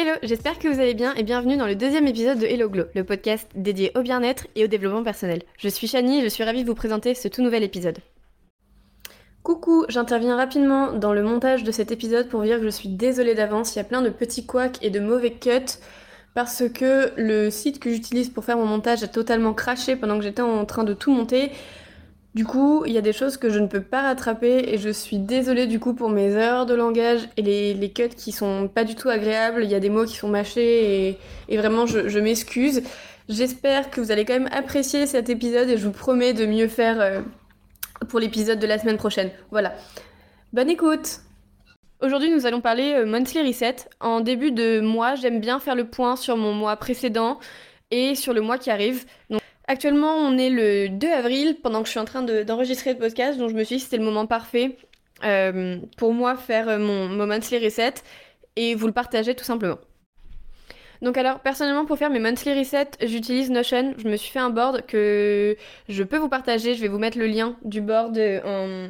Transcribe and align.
Hello, 0.00 0.12
j'espère 0.22 0.60
que 0.60 0.68
vous 0.68 0.78
allez 0.78 0.94
bien 0.94 1.12
et 1.16 1.24
bienvenue 1.24 1.56
dans 1.56 1.66
le 1.66 1.74
deuxième 1.74 2.06
épisode 2.06 2.38
de 2.38 2.46
Hello 2.46 2.68
Glow, 2.68 2.84
le 2.94 3.02
podcast 3.02 3.50
dédié 3.56 3.90
au 3.96 4.02
bien-être 4.02 4.46
et 4.54 4.62
au 4.62 4.68
développement 4.68 5.02
personnel. 5.02 5.42
Je 5.58 5.68
suis 5.68 5.88
Shani 5.88 6.20
et 6.20 6.22
je 6.22 6.28
suis 6.28 6.44
ravie 6.44 6.62
de 6.62 6.68
vous 6.68 6.76
présenter 6.76 7.16
ce 7.16 7.26
tout 7.26 7.42
nouvel 7.42 7.64
épisode. 7.64 7.98
Coucou, 9.42 9.86
j'interviens 9.88 10.36
rapidement 10.36 10.92
dans 10.92 11.12
le 11.12 11.24
montage 11.24 11.64
de 11.64 11.72
cet 11.72 11.90
épisode 11.90 12.28
pour 12.28 12.42
dire 12.42 12.58
que 12.58 12.64
je 12.64 12.68
suis 12.68 12.90
désolée 12.90 13.34
d'avance, 13.34 13.74
il 13.74 13.78
y 13.78 13.80
a 13.80 13.84
plein 13.84 14.00
de 14.00 14.08
petits 14.08 14.46
couacs 14.46 14.78
et 14.82 14.90
de 14.90 15.00
mauvais 15.00 15.32
cuts 15.32 15.80
parce 16.32 16.62
que 16.72 17.10
le 17.16 17.50
site 17.50 17.80
que 17.80 17.90
j'utilise 17.90 18.28
pour 18.28 18.44
faire 18.44 18.56
mon 18.56 18.66
montage 18.66 19.02
a 19.02 19.08
totalement 19.08 19.52
craché 19.52 19.96
pendant 19.96 20.16
que 20.16 20.22
j'étais 20.22 20.42
en 20.42 20.64
train 20.64 20.84
de 20.84 20.94
tout 20.94 21.10
monter. 21.10 21.50
Du 22.38 22.44
coup, 22.44 22.84
il 22.86 22.92
y 22.92 22.98
a 22.98 23.00
des 23.00 23.12
choses 23.12 23.36
que 23.36 23.50
je 23.50 23.58
ne 23.58 23.66
peux 23.66 23.80
pas 23.80 24.02
rattraper 24.02 24.72
et 24.72 24.78
je 24.78 24.90
suis 24.90 25.18
désolée 25.18 25.66
du 25.66 25.80
coup 25.80 25.92
pour 25.92 26.08
mes 26.08 26.34
erreurs 26.34 26.66
de 26.66 26.74
langage 26.74 27.28
et 27.36 27.42
les, 27.42 27.90
cuts 27.90 28.10
qui 28.10 28.30
sont 28.30 28.70
pas 28.72 28.84
du 28.84 28.94
tout 28.94 29.08
agréables. 29.08 29.64
Il 29.64 29.68
y 29.68 29.74
a 29.74 29.80
des 29.80 29.90
mots 29.90 30.04
qui 30.04 30.14
sont 30.14 30.28
mâchés 30.28 31.18
et, 31.48 31.56
vraiment 31.56 31.86
je, 31.86 32.18
m'excuse. 32.20 32.84
J'espère 33.28 33.90
que 33.90 34.00
vous 34.00 34.12
allez 34.12 34.24
quand 34.24 34.34
même 34.34 34.48
apprécier 34.52 35.08
cet 35.08 35.30
épisode 35.30 35.68
et 35.68 35.76
je 35.76 35.84
vous 35.84 35.90
promets 35.90 36.32
de 36.32 36.46
mieux 36.46 36.68
faire 36.68 37.00
euh, 37.00 37.22
pour 38.08 38.20
l'épisode 38.20 38.60
de 38.60 38.68
la 38.68 38.78
semaine 38.78 38.98
prochaine. 38.98 39.32
Voilà. 39.50 39.74
Bonne 40.52 40.70
écoute 40.70 41.22
Aujourd'hui, 42.00 42.30
nous 42.30 42.46
allons 42.46 42.60
parler 42.60 42.92
euh, 42.94 43.04
Monthly 43.04 43.48
Reset. 43.48 43.88
En 43.98 44.20
début 44.20 44.52
de 44.52 44.78
mois, 44.78 45.16
j'aime 45.16 45.40
bien 45.40 45.58
faire 45.58 45.74
le 45.74 45.88
point 45.88 46.14
sur 46.14 46.36
mon 46.36 46.52
mois 46.52 46.76
précédent 46.76 47.40
et 47.90 48.14
sur 48.14 48.32
le 48.32 48.42
mois 48.42 48.58
qui 48.58 48.70
arrive. 48.70 49.06
Actuellement, 49.70 50.14
on 50.14 50.38
est 50.38 50.48
le 50.48 50.88
2 50.88 51.06
avril, 51.06 51.58
pendant 51.62 51.80
que 51.80 51.86
je 51.86 51.90
suis 51.90 52.00
en 52.00 52.06
train 52.06 52.22
d'enregistrer 52.22 52.94
le 52.94 52.98
podcast, 52.98 53.38
donc 53.38 53.50
je 53.50 53.54
me 53.54 53.64
suis 53.64 53.76
dit 53.76 53.82
que 53.82 53.84
c'était 53.84 53.98
le 53.98 54.04
moment 54.04 54.26
parfait 54.26 54.78
euh, 55.24 55.76
pour 55.98 56.14
moi 56.14 56.36
faire 56.36 56.70
euh, 56.70 56.78
mon, 56.78 57.26
monthly 57.26 57.58
reset 57.62 57.94
et 58.56 58.74
vous 58.74 58.86
le 58.86 58.94
partager 58.94 59.34
tout 59.34 59.44
simplement. 59.44 59.76
Donc 61.02 61.18
alors 61.18 61.40
personnellement 61.40 61.84
pour 61.84 61.98
faire 61.98 62.08
mes 62.08 62.18
monthly 62.18 62.58
resets 62.58 62.92
j'utilise 63.02 63.50
Notion. 63.50 63.92
Je 63.98 64.08
me 64.08 64.16
suis 64.16 64.32
fait 64.32 64.38
un 64.38 64.50
board 64.50 64.86
que 64.86 65.54
je 65.88 66.02
peux 66.02 66.16
vous 66.16 66.30
partager. 66.30 66.74
Je 66.74 66.80
vais 66.80 66.88
vous 66.88 66.98
mettre 66.98 67.18
le 67.18 67.26
lien 67.26 67.56
du 67.62 67.82
board 67.82 68.18
en, 68.18 68.88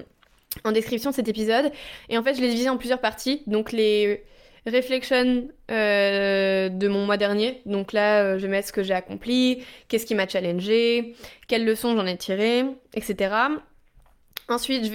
en 0.65 0.73
description 0.73 1.11
de 1.11 1.15
cet 1.17 1.29
épisode. 1.29 1.73
Et 2.09 2.17
en 2.17 2.23
fait 2.23 2.35
je 2.35 2.41
l'ai 2.41 2.49
divisé 2.49 2.69
en 2.69 2.77
plusieurs 2.77 3.01
parties. 3.01 3.43
Donc 3.47 3.73
les 3.73 4.23
réflexion 4.69 5.49
euh, 5.71 6.69
de 6.69 6.89
mon 6.89 7.07
mois 7.07 7.17
dernier. 7.17 7.63
Donc 7.67 7.93
là, 7.93 8.23
euh, 8.23 8.39
je 8.39 8.43
vais 8.43 8.49
mettre 8.49 8.69
ce 8.69 8.73
que 8.73 8.83
j'ai 8.83 8.95
accompli, 8.95 9.63
qu'est-ce 9.89 10.07
qui 10.07 10.15
m'a 10.15 10.29
challengé, 10.29 11.15
quelles 11.47 11.65
leçons 11.65 11.97
j'en 11.97 12.07
ai 12.07 12.17
tirées, 12.17 12.65
etc. 12.95 13.35
Ensuite. 14.49 14.91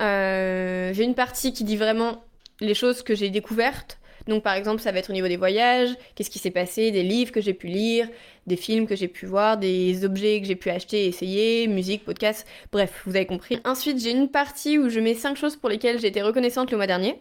Euh, 0.00 0.92
j'ai 0.92 1.04
une 1.04 1.14
partie 1.14 1.52
qui 1.52 1.64
dit 1.64 1.76
vraiment 1.76 2.24
les 2.60 2.74
choses 2.74 3.02
que 3.02 3.14
j'ai 3.14 3.30
découvertes. 3.30 3.98
Donc 4.26 4.42
par 4.42 4.54
exemple, 4.54 4.80
ça 4.80 4.90
va 4.90 4.98
être 4.98 5.10
au 5.10 5.12
niveau 5.12 5.28
des 5.28 5.36
voyages, 5.36 5.90
qu'est-ce 6.14 6.30
qui 6.30 6.38
s'est 6.38 6.50
passé, 6.50 6.90
des 6.90 7.02
livres 7.02 7.30
que 7.30 7.40
j'ai 7.40 7.52
pu 7.52 7.66
lire, 7.66 8.08
des 8.46 8.56
films 8.56 8.86
que 8.86 8.96
j'ai 8.96 9.08
pu 9.08 9.26
voir, 9.26 9.58
des 9.58 10.04
objets 10.04 10.40
que 10.40 10.46
j'ai 10.46 10.56
pu 10.56 10.70
acheter 10.70 11.04
et 11.04 11.08
essayer, 11.08 11.68
musique, 11.68 12.04
podcast, 12.04 12.46
bref, 12.72 13.02
vous 13.04 13.16
avez 13.16 13.26
compris. 13.26 13.60
Ensuite, 13.64 14.00
j'ai 14.00 14.12
une 14.12 14.30
partie 14.30 14.78
où 14.78 14.88
je 14.88 15.00
mets 15.00 15.14
5 15.14 15.36
choses 15.36 15.56
pour 15.56 15.68
lesquelles 15.68 16.00
j'ai 16.00 16.06
été 16.06 16.22
reconnaissante 16.22 16.70
le 16.70 16.78
mois 16.78 16.86
dernier. 16.86 17.20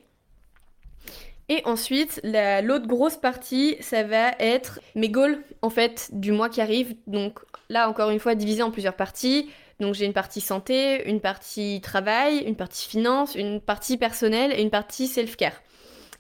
Et 1.50 1.62
ensuite, 1.66 2.22
l'autre 2.24 2.88
grosse 2.88 3.18
partie, 3.18 3.76
ça 3.82 4.04
va 4.04 4.32
être 4.40 4.80
mes 4.96 5.10
goals 5.10 5.44
en 5.62 5.70
fait 5.70 6.10
du 6.14 6.32
mois 6.32 6.50
qui 6.50 6.62
arrive. 6.62 6.96
Donc 7.08 7.40
là, 7.70 7.90
encore 7.90 8.10
une 8.10 8.20
fois, 8.20 8.36
divisé 8.36 8.64
en 8.64 8.72
plusieurs 8.72 8.96
parties. 8.96 9.50
Donc 9.80 9.96
j'ai 9.96 10.06
une 10.06 10.14
partie 10.14 10.42
santé, 10.42 11.08
une 11.10 11.20
partie 11.20 11.82
travail, 11.82 12.40
une 12.40 12.56
partie 12.56 12.88
finance, 12.88 13.36
une 13.36 13.60
partie 13.60 13.98
personnelle 13.98 14.54
et 14.54 14.62
une 14.62 14.70
partie 14.70 15.08
self-care. 15.08 15.62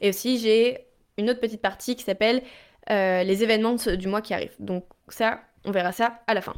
Et 0.01 0.09
aussi 0.09 0.37
j'ai 0.39 0.85
une 1.17 1.29
autre 1.29 1.39
petite 1.39 1.61
partie 1.61 1.95
qui 1.95 2.03
s'appelle 2.03 2.41
euh, 2.89 3.23
les 3.23 3.43
événements 3.43 3.75
du 3.75 4.07
mois 4.07 4.21
qui 4.21 4.33
arrive. 4.33 4.53
Donc 4.59 4.85
ça, 5.07 5.39
on 5.63 5.71
verra 5.71 5.91
ça 5.91 6.21
à 6.27 6.33
la 6.33 6.41
fin. 6.41 6.55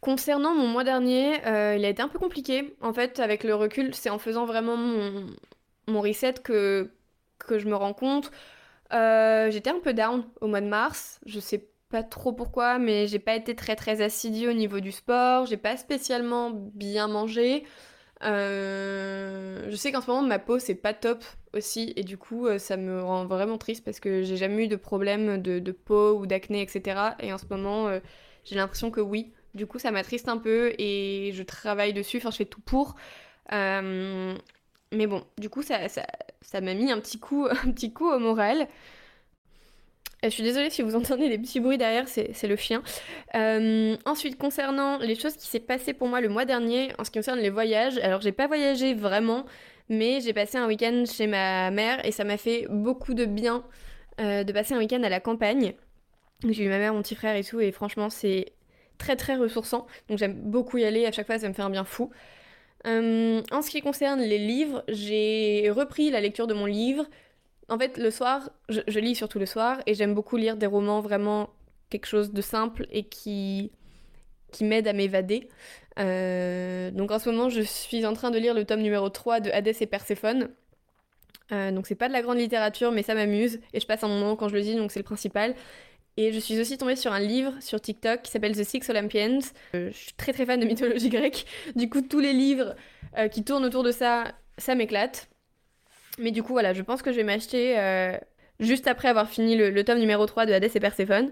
Concernant 0.00 0.54
mon 0.54 0.66
mois 0.68 0.84
dernier, 0.84 1.44
euh, 1.46 1.76
il 1.76 1.84
a 1.84 1.88
été 1.88 2.00
un 2.00 2.08
peu 2.08 2.18
compliqué. 2.18 2.76
En 2.80 2.92
fait, 2.92 3.18
avec 3.18 3.44
le 3.44 3.54
recul, 3.54 3.94
c'est 3.94 4.10
en 4.10 4.18
faisant 4.18 4.46
vraiment 4.46 4.76
mon, 4.76 5.26
mon 5.88 6.00
reset 6.00 6.34
que, 6.42 6.90
que 7.44 7.58
je 7.58 7.68
me 7.68 7.74
rends 7.74 7.94
compte. 7.94 8.30
Euh, 8.92 9.50
j'étais 9.50 9.70
un 9.70 9.80
peu 9.80 9.94
down 9.94 10.24
au 10.40 10.48
mois 10.48 10.60
de 10.60 10.66
mars. 10.66 11.20
Je 11.26 11.40
sais 11.40 11.68
pas 11.90 12.02
trop 12.02 12.32
pourquoi, 12.32 12.78
mais 12.78 13.06
j'ai 13.06 13.18
pas 13.18 13.34
été 13.34 13.54
très 13.54 13.76
très 13.76 14.02
assidue 14.02 14.48
au 14.48 14.52
niveau 14.52 14.80
du 14.80 14.92
sport. 14.92 15.46
J'ai 15.46 15.56
pas 15.56 15.76
spécialement 15.76 16.50
bien 16.50 17.08
mangé. 17.08 17.64
Euh, 18.22 19.66
je 19.70 19.76
sais 19.76 19.92
qu'en 19.92 20.02
ce 20.02 20.10
moment 20.10 20.22
ma 20.22 20.38
peau 20.38 20.58
c'est 20.58 20.74
pas 20.74 20.92
top 20.92 21.24
aussi 21.54 21.94
et 21.96 22.04
du 22.04 22.18
coup 22.18 22.46
euh, 22.46 22.58
ça 22.58 22.76
me 22.76 23.02
rend 23.02 23.24
vraiment 23.24 23.56
triste 23.56 23.82
parce 23.82 23.98
que 23.98 24.22
j'ai 24.22 24.36
jamais 24.36 24.64
eu 24.66 24.68
de 24.68 24.76
problème 24.76 25.40
de, 25.40 25.72
peau 25.72 26.18
ou 26.18 26.26
d'acné 26.26 26.60
etc. 26.60 27.00
Et 27.20 27.32
en 27.32 27.38
ce 27.38 27.46
moment 27.50 27.90
j'ai 28.44 28.56
l'impression 28.56 28.90
que 28.90 29.00
oui. 29.00 29.32
Du 29.54 29.66
coup 29.66 29.78
ça 29.78 29.90
m'attriste 29.90 30.28
un 30.28 30.38
peu 30.38 30.72
et 30.78 31.32
je 31.34 31.42
travaille 31.42 31.92
dessus, 31.94 32.18
enfin 32.18 32.30
je 32.30 32.36
fais 32.36 32.44
tout 32.44 32.60
pour. 32.60 32.96
Mais 34.92 35.06
bon, 35.06 35.24
du 35.38 35.48
coup, 35.50 35.62
ça, 35.62 35.88
ça, 35.88 36.04
m'a 36.60 36.74
mis 36.74 36.90
un 36.90 37.00
petit, 37.00 37.18
coup, 37.18 37.46
un 37.50 37.70
petit 37.72 37.92
coup 37.92 38.08
au 38.08 38.18
moral. 38.18 38.68
Euh, 40.22 40.28
je 40.28 40.30
suis 40.34 40.42
désolée 40.42 40.70
si 40.70 40.82
vous 40.82 40.96
entendez 40.96 41.28
des 41.28 41.38
petits 41.38 41.60
bruits 41.60 41.78
derrière, 41.78 42.06
c'est 42.08 42.46
le 42.46 42.56
chien. 42.56 42.82
Euh, 43.34 43.96
ensuite, 44.04 44.36
concernant 44.36 44.98
les 44.98 45.14
choses 45.14 45.36
qui 45.36 45.46
s'est 45.46 45.60
passé 45.60 45.94
pour 45.94 46.08
moi 46.08 46.20
le 46.20 46.28
mois 46.28 46.44
dernier, 46.44 46.92
en 46.98 47.04
ce 47.04 47.10
qui 47.10 47.18
concerne 47.18 47.38
les 47.38 47.50
voyages, 47.50 47.98
alors 47.98 48.20
j'ai 48.20 48.32
pas 48.32 48.46
voyagé 48.46 48.94
vraiment, 48.94 49.46
mais 49.88 50.20
j'ai 50.20 50.32
passé 50.32 50.58
un 50.58 50.66
week-end 50.66 51.04
chez 51.06 51.26
ma 51.26 51.70
mère 51.70 52.04
et 52.04 52.12
ça 52.12 52.24
m'a 52.24 52.36
fait 52.36 52.66
beaucoup 52.68 53.14
de 53.14 53.24
bien 53.24 53.64
euh, 54.20 54.44
de 54.44 54.52
passer 54.52 54.74
un 54.74 54.78
week-end 54.78 55.02
à 55.02 55.08
la 55.08 55.20
campagne. 55.20 55.74
J'ai 56.46 56.64
eu 56.64 56.68
ma 56.68 56.78
mère, 56.78 56.92
mon 56.92 57.02
petit 57.02 57.14
frère 57.14 57.36
et 57.36 57.44
tout, 57.44 57.60
et 57.60 57.72
franchement, 57.72 58.10
c'est 58.10 58.52
très 58.98 59.16
très 59.16 59.36
ressourçant. 59.36 59.86
Donc 60.08 60.18
j'aime 60.18 60.34
beaucoup 60.34 60.76
y 60.78 60.84
aller, 60.84 61.06
à 61.06 61.12
chaque 61.12 61.26
fois 61.26 61.38
ça 61.38 61.48
me 61.48 61.54
fait 61.54 61.62
un 61.62 61.70
bien 61.70 61.84
fou. 61.84 62.10
Euh, 62.86 63.42
en 63.50 63.62
ce 63.62 63.70
qui 63.70 63.80
concerne 63.82 64.20
les 64.20 64.38
livres, 64.38 64.84
j'ai 64.88 65.70
repris 65.70 66.10
la 66.10 66.20
lecture 66.20 66.46
de 66.46 66.54
mon 66.54 66.66
livre. 66.66 67.06
En 67.68 67.78
fait, 67.78 67.98
le 67.98 68.10
soir, 68.10 68.50
je, 68.68 68.98
lis 68.98 69.14
surtout 69.14 69.38
le 69.38 69.46
soir 69.46 69.80
et 69.86 69.94
j'aime 69.94 70.14
beaucoup 70.14 70.36
lire 70.36 70.56
des 70.56 70.66
romans 70.66 71.00
vraiment 71.00 71.50
quelque 71.90 72.06
chose 72.06 72.32
de 72.32 72.42
simple 72.42 72.86
et 72.90 73.04
qui, 73.04 73.70
qui 74.50 74.64
m'aide 74.64 74.88
à 74.88 74.92
m'évader. 74.92 75.48
Euh, 75.98 76.90
donc 76.90 77.10
en 77.10 77.18
ce 77.18 77.30
moment, 77.30 77.48
je 77.48 77.60
suis 77.60 78.06
en 78.06 78.14
train 78.14 78.30
de 78.30 78.38
lire 78.38 78.54
le 78.54 78.64
tome 78.64 78.80
numéro 78.80 79.08
3 79.08 79.40
de 79.40 79.50
Hadès 79.50 79.76
et 79.80 79.86
Perséphone. 79.86 80.48
Euh, 81.52 81.72
donc 81.72 81.86
c'est 81.86 81.94
pas 81.96 82.08
de 82.08 82.12
la 82.12 82.22
grande 82.22 82.38
littérature, 82.38 82.92
mais 82.92 83.02
ça 83.02 83.14
m'amuse 83.14 83.60
et 83.72 83.80
je 83.80 83.86
passe 83.86 84.04
un 84.04 84.08
moment 84.08 84.36
quand 84.36 84.48
je 84.48 84.54
le 84.54 84.60
lis, 84.60 84.76
donc 84.76 84.92
c'est 84.92 85.00
le 85.00 85.04
principal. 85.04 85.54
Et 86.16 86.32
je 86.32 86.38
suis 86.38 86.60
aussi 86.60 86.76
tombée 86.76 86.96
sur 86.96 87.12
un 87.12 87.20
livre 87.20 87.52
sur 87.60 87.80
TikTok 87.80 88.22
qui 88.22 88.30
s'appelle 88.30 88.56
The 88.56 88.64
Six 88.64 88.88
Olympians. 88.90 89.40
Euh, 89.74 89.90
je 89.90 89.96
suis 89.96 90.12
très 90.12 90.32
très 90.32 90.44
fan 90.44 90.60
de 90.60 90.66
mythologie 90.66 91.08
grecque. 91.10 91.46
Du 91.76 91.88
coup, 91.88 92.02
tous 92.02 92.18
les 92.18 92.32
livres 92.32 92.74
euh, 93.16 93.28
qui 93.28 93.44
tournent 93.44 93.64
autour 93.64 93.82
de 93.82 93.92
ça, 93.92 94.24
ça 94.58 94.74
m'éclate. 94.74 95.28
Mais 96.18 96.30
du 96.30 96.42
coup, 96.42 96.52
voilà, 96.52 96.72
je 96.72 96.82
pense 96.82 97.02
que 97.02 97.12
je 97.12 97.16
vais 97.16 97.24
m'acheter 97.24 97.78
euh, 97.78 98.18
juste 98.58 98.86
après 98.88 99.08
avoir 99.08 99.28
fini 99.28 99.56
le, 99.56 99.84
tome 99.84 99.98
numéro 99.98 100.26
3 100.26 100.46
de 100.46 100.52
Hadès 100.52 100.72
et 100.74 100.80
Perséphone. 100.80 101.30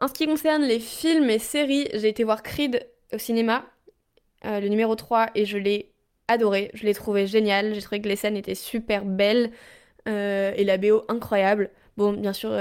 En 0.00 0.08
ce 0.08 0.14
qui 0.14 0.26
concerne 0.26 0.62
les 0.62 0.78
films 0.78 1.28
et 1.28 1.40
séries, 1.40 1.88
j'ai 1.92 2.08
été 2.08 2.22
voir 2.22 2.42
Creed 2.42 2.86
au 3.12 3.18
cinéma, 3.18 3.66
le 4.44 4.68
numéro 4.68 4.94
3, 4.94 5.30
et 5.34 5.44
je 5.44 5.58
l'ai 5.58 5.92
adoré. 6.28 6.70
Je 6.74 6.84
l'ai 6.84 6.94
trouvé 6.94 7.26
génial. 7.26 7.74
J'ai 7.74 7.82
trouvé 7.82 8.00
que 8.00 8.08
les 8.08 8.14
scènes 8.14 8.36
étaient 8.36 8.54
super 8.54 9.04
belles 9.04 9.50
et 10.06 10.64
la 10.64 10.78
BO 10.78 11.04
incroyable. 11.08 11.70
Bon, 11.96 12.12
bien 12.12 12.32
sûr 12.32 12.52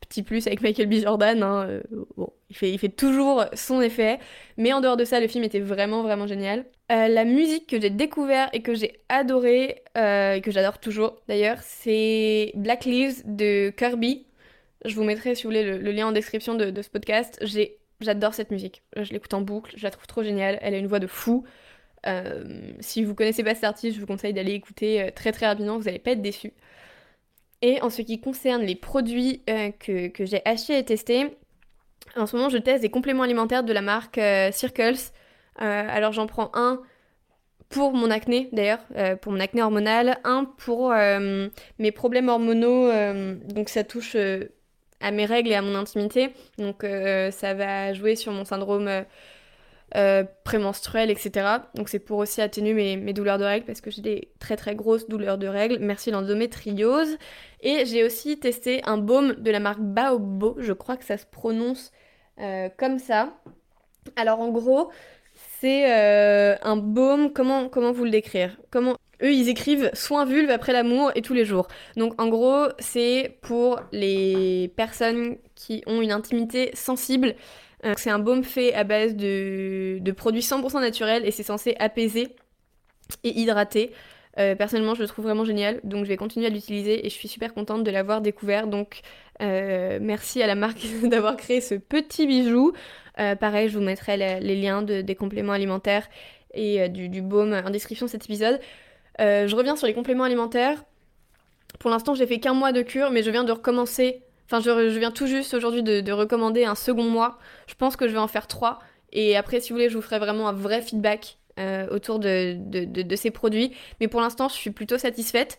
petit 0.00 0.22
plus 0.22 0.46
avec 0.46 0.60
Michael 0.62 0.86
B. 0.86 0.94
Jordan. 0.94 1.42
Hein, 1.42 1.66
euh, 1.68 1.82
bon, 2.16 2.32
il 2.50 2.78
fait, 2.78 2.88
toujours 2.88 3.44
son 3.54 3.80
effet. 3.80 4.18
Mais 4.56 4.72
en 4.72 4.80
dehors 4.80 4.96
de 4.96 5.04
ça, 5.04 5.20
le 5.20 5.28
film 5.28 5.44
était 5.44 5.60
vraiment, 5.60 6.02
vraiment 6.02 6.26
génial. 6.26 6.64
Euh, 6.92 7.08
la 7.08 7.24
musique 7.24 7.66
que 7.66 7.80
j'ai 7.80 7.90
découvert 7.90 8.48
et 8.52 8.62
que 8.62 8.74
j'ai 8.74 9.00
adoré, 9.08 9.82
euh, 9.98 10.34
et 10.34 10.40
que 10.40 10.50
j'adore 10.50 10.78
toujours 10.78 11.16
d'ailleurs, 11.28 11.58
c'est 11.62 12.52
Black 12.54 12.84
Leaves 12.84 13.22
de 13.24 13.70
Kirby. 13.76 14.26
Je 14.84 14.94
vous 14.94 15.04
mettrai, 15.04 15.34
si 15.34 15.42
vous 15.42 15.48
voulez, 15.48 15.64
le, 15.64 15.90
lien 15.90 16.06
en 16.06 16.12
description 16.12 16.54
de, 16.54 16.80
ce 16.80 16.88
podcast. 16.88 17.42
J'adore 18.00 18.34
cette 18.34 18.50
musique. 18.50 18.82
Je 18.96 19.10
l'écoute 19.12 19.32
en 19.34 19.40
boucle, 19.40 19.72
je 19.76 19.82
la 19.82 19.90
trouve 19.90 20.06
trop 20.06 20.22
géniale. 20.22 20.58
Elle 20.60 20.74
a 20.74 20.78
une 20.78 20.86
voix 20.86 21.00
de 21.00 21.06
fou. 21.06 21.44
si 22.80 23.02
vous 23.02 23.14
connaissez 23.14 23.42
pas 23.42 23.54
cet 23.54 23.64
artiste, 23.64 23.96
je 23.96 24.00
vous 24.00 24.06
conseille 24.06 24.32
d'aller 24.34 24.52
écouter 24.52 25.10
très 25.16 25.32
très 25.32 25.46
rapidement, 25.46 25.78
vous 25.78 25.84
n'allez 25.84 25.98
pas 25.98 26.12
être 26.12 26.22
déçus. 26.22 26.52
Et 27.62 27.80
en 27.80 27.90
ce 27.90 28.02
qui 28.02 28.20
concerne 28.20 28.62
les 28.62 28.74
produits 28.74 29.42
euh, 29.48 29.70
que, 29.70 30.24
j'ai 30.24 30.42
achetés 30.44 30.78
et 30.78 30.84
testés, 30.84 31.36
en 32.16 32.26
ce 32.26 32.36
moment 32.36 32.48
je 32.48 32.58
teste 32.58 32.82
des 32.82 32.90
compléments 32.90 33.22
alimentaires 33.22 33.64
de 33.64 33.72
la 33.72 33.82
marque 33.82 34.18
euh, 34.18 34.52
Circles. 34.52 35.12
Euh, 35.62 35.86
alors 35.88 36.12
j'en 36.12 36.26
prends 36.26 36.50
un 36.54 36.82
pour 37.68 37.94
mon 37.94 38.10
acné 38.12 38.48
d'ailleurs, 38.52 38.78
pour 39.22 39.32
mon 39.32 39.40
acné 39.40 39.60
hormonal, 39.60 40.20
un 40.22 40.44
pour 40.44 40.92
mes 40.92 41.90
problèmes 41.90 42.28
hormonaux, 42.28 42.88
donc 43.48 43.68
ça 43.70 43.82
touche 43.82 44.16
à 45.00 45.10
mes 45.10 45.24
règles 45.26 45.50
et 45.50 45.56
à 45.56 45.62
mon 45.62 45.74
intimité, 45.74 46.30
donc 46.58 46.86
ça 47.32 47.54
va 47.54 47.92
jouer 47.92 48.14
sur 48.14 48.30
mon 48.30 48.44
syndrome 48.44 48.88
euh, 49.94 50.24
etc. 51.08 51.46
Donc 51.74 51.88
c'est 51.88 51.98
pour 51.98 52.18
aussi 52.18 52.40
atténuer 52.42 52.74
mes, 52.74 52.96
mes, 52.96 53.12
douleurs 53.12 53.38
de 53.38 53.44
règles 53.44 53.66
parce 53.66 53.80
que 53.80 53.90
j'ai 53.90 54.02
des 54.02 54.28
très 54.40 54.56
très 54.56 54.74
grosses 54.74 55.08
douleurs 55.08 55.38
de 55.38 55.46
règles. 55.46 55.78
Merci 55.80 56.10
l'endométriose. 56.10 57.16
Et 57.60 57.84
j'ai 57.86 58.04
aussi 58.04 58.38
testé 58.38 58.82
un 58.84 58.98
baume 58.98 59.34
de 59.34 59.50
la 59.50 59.60
marque 59.60 59.80
Baobo, 59.80 60.56
je 60.58 60.72
crois 60.72 60.96
que 60.96 61.04
ça 61.04 61.16
se 61.16 61.26
prononce 61.26 61.92
euh, 62.40 62.68
comme 62.76 62.98
ça. 62.98 63.32
Alors 64.16 64.40
en 64.40 64.50
gros, 64.50 64.90
c'est 65.60 65.90
euh, 65.90 66.56
un 66.62 66.76
baume, 66.76 67.32
comment, 67.32 67.68
comment 67.68 67.92
vous 67.92 68.04
le 68.04 68.10
décrire? 68.10 68.56
Comment... 68.70 68.96
Eux, 69.22 69.32
ils 69.32 69.48
écrivent 69.48 69.90
soin 69.94 70.26
vulve 70.26 70.50
après 70.50 70.74
l'amour 70.74 71.10
et 71.14 71.22
tous 71.22 71.32
les 71.32 71.46
jours. 71.46 71.68
Donc 71.96 72.20
en 72.20 72.28
gros, 72.28 72.66
c'est 72.78 73.38
pour 73.40 73.80
les 73.90 74.70
personnes 74.76 75.36
qui 75.54 75.82
ont 75.86 76.02
une 76.02 76.12
intimité 76.12 76.70
sensible. 76.74 77.34
Euh, 77.84 77.94
c'est 77.96 78.10
un 78.10 78.18
baume 78.18 78.42
fait 78.42 78.72
à 78.74 78.84
base 78.84 79.14
de, 79.14 80.00
produits 80.16 80.42
100% 80.42 80.80
naturels 80.80 81.26
et 81.26 81.30
c'est 81.30 81.42
censé 81.42 81.76
apaiser 81.78 82.34
et 83.22 83.38
hydrater. 83.38 83.92
Euh, 84.38 84.54
personnellement, 84.54 84.94
je 84.94 85.02
le 85.02 85.08
trouve 85.08 85.24
vraiment 85.24 85.44
génial, 85.44 85.80
donc 85.82 86.04
je 86.04 86.08
vais 86.08 86.16
continuer 86.16 86.46
à 86.46 86.50
l'utiliser 86.50 87.06
et 87.06 87.08
je 87.08 87.14
suis 87.14 87.28
super 87.28 87.54
contente 87.54 87.84
de 87.84 87.90
l'avoir 87.90 88.20
découvert. 88.20 88.66
Donc, 88.66 89.00
euh, 89.40 89.98
merci 90.00 90.42
à 90.42 90.46
la 90.46 90.54
marque 90.54 90.86
d'avoir 91.04 91.36
créé 91.36 91.60
ce 91.60 91.74
petit 91.74 92.26
bijou. 92.26 92.72
Pareil, 93.40 93.70
je 93.70 93.78
vous 93.78 93.84
mettrai 93.84 94.18
les 94.18 94.60
liens 94.60 94.82
des 94.82 95.14
compléments 95.14 95.54
alimentaires 95.54 96.06
et 96.52 96.86
du, 96.90 97.08
du, 97.08 97.22
baume 97.22 97.54
en 97.54 97.70
description 97.70 98.04
de 98.04 98.10
cet 98.10 98.26
épisode. 98.26 98.60
je 99.18 99.56
reviens 99.56 99.74
sur 99.74 99.86
les 99.86 99.94
compléments 99.94 100.24
alimentaires. 100.24 100.84
Pour 101.78 101.90
l'instant, 101.90 102.12
j'ai 102.12 102.26
fait 102.26 102.40
qu'un 102.40 102.52
mois 102.52 102.72
de 102.72 102.82
cure, 102.82 103.10
mais 103.10 103.22
je 103.22 103.30
viens 103.30 103.44
de 103.44 103.52
recommencer. 103.52 104.25
Enfin, 104.46 104.60
je, 104.60 104.98
viens 104.98 105.10
tout 105.10 105.26
juste 105.26 105.54
aujourd'hui 105.54 105.82
de, 105.82 106.00
de 106.00 106.12
recommander 106.12 106.64
un 106.64 106.74
second 106.74 107.04
mois. 107.04 107.38
Je 107.66 107.74
pense 107.74 107.96
que 107.96 108.06
je 108.06 108.12
vais 108.12 108.18
en 108.18 108.28
faire 108.28 108.46
trois. 108.46 108.78
Et 109.12 109.36
après, 109.36 109.60
si 109.60 109.70
vous 109.70 109.76
voulez, 109.76 109.88
je 109.88 109.96
vous 109.96 110.02
ferai 110.02 110.18
vraiment 110.18 110.48
un 110.48 110.52
vrai 110.52 110.82
feedback 110.82 111.38
euh, 111.58 111.86
autour 111.88 112.18
de, 112.18 112.54
de, 112.58 113.16
ces 113.16 113.30
produits. 113.30 113.72
Mais 113.98 114.08
pour 114.08 114.20
l'instant, 114.20 114.48
je 114.48 114.54
suis 114.54 114.70
plutôt 114.70 114.98
satisfaite. 114.98 115.58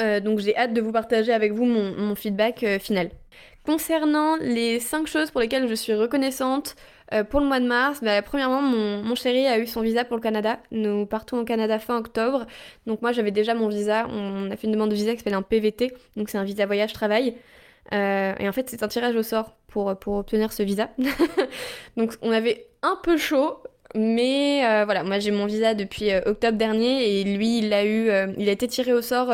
Euh, 0.00 0.18
donc 0.18 0.40
j'ai 0.40 0.56
hâte 0.56 0.74
de 0.74 0.80
vous 0.80 0.90
partager 0.90 1.32
avec 1.32 1.52
vous 1.52 1.64
mon, 1.64 2.14
feedback 2.16 2.64
euh, 2.64 2.80
final. 2.80 3.10
Concernant 3.64 4.36
les 4.36 4.80
5 4.80 5.06
choses 5.06 5.30
pour 5.30 5.40
lesquelles 5.40 5.68
je 5.68 5.74
suis 5.74 5.94
reconnaissante 5.94 6.74
pour 7.30 7.40
le 7.40 7.46
mois 7.46 7.60
de 7.60 7.66
mars, 7.66 8.00
bah, 8.02 8.22
premièrement, 8.22 8.62
mon, 8.62 9.02
mon, 9.02 9.14
chéri 9.14 9.46
a 9.46 9.58
eu 9.58 9.66
son 9.66 9.82
visa 9.82 10.04
pour 10.04 10.16
le 10.16 10.22
Canada. 10.22 10.58
Nous 10.70 11.06
partons 11.06 11.38
au 11.38 11.44
Canada 11.44 11.78
fin 11.78 11.96
octobre. 11.98 12.46
Donc 12.86 13.02
moi 13.02 13.12
j'avais 13.12 13.30
déjà 13.30 13.54
mon 13.54 13.68
visa. 13.68 14.06
On 14.10 14.50
a 14.50 14.56
fait 14.56 14.66
une 14.66 14.72
demande 14.72 14.90
de 14.90 14.94
visa 14.94 15.12
qui 15.12 15.18
s'appelle 15.18 15.34
un 15.34 15.42
PVT. 15.42 15.92
Donc 16.16 16.28
c'est 16.28 16.38
un 16.38 16.44
visa 16.44 16.66
voyage-travail. 16.66 17.36
et 17.92 18.48
en 18.48 18.52
fait 18.52 18.70
c'est 18.70 18.82
un 18.82 18.88
tirage 18.88 19.14
au 19.16 19.22
sort 19.22 19.54
pour, 19.68 20.16
obtenir 20.16 20.52
ce 20.52 20.62
visa. 20.62 20.90
donc 21.96 22.14
on 22.22 22.30
avait 22.30 22.66
un 22.82 22.98
peu 23.02 23.16
chaud. 23.16 23.58
Mais 23.94 24.66
euh, 24.66 24.84
voilà, 24.84 25.04
moi 25.04 25.20
j'ai 25.20 25.30
mon 25.30 25.46
visa 25.46 25.74
depuis 25.74 26.10
euh, 26.10 26.20
octobre 26.26 26.58
dernier 26.58 27.20
et 27.20 27.24
lui 27.24 27.58
il 27.58 27.72
a 27.72 27.84
eu, 27.84 28.10
euh, 28.10 28.26
il 28.38 28.48
a 28.48 28.52
été 28.52 28.66
tiré 28.66 28.92
au 28.92 29.02
sort 29.02 29.32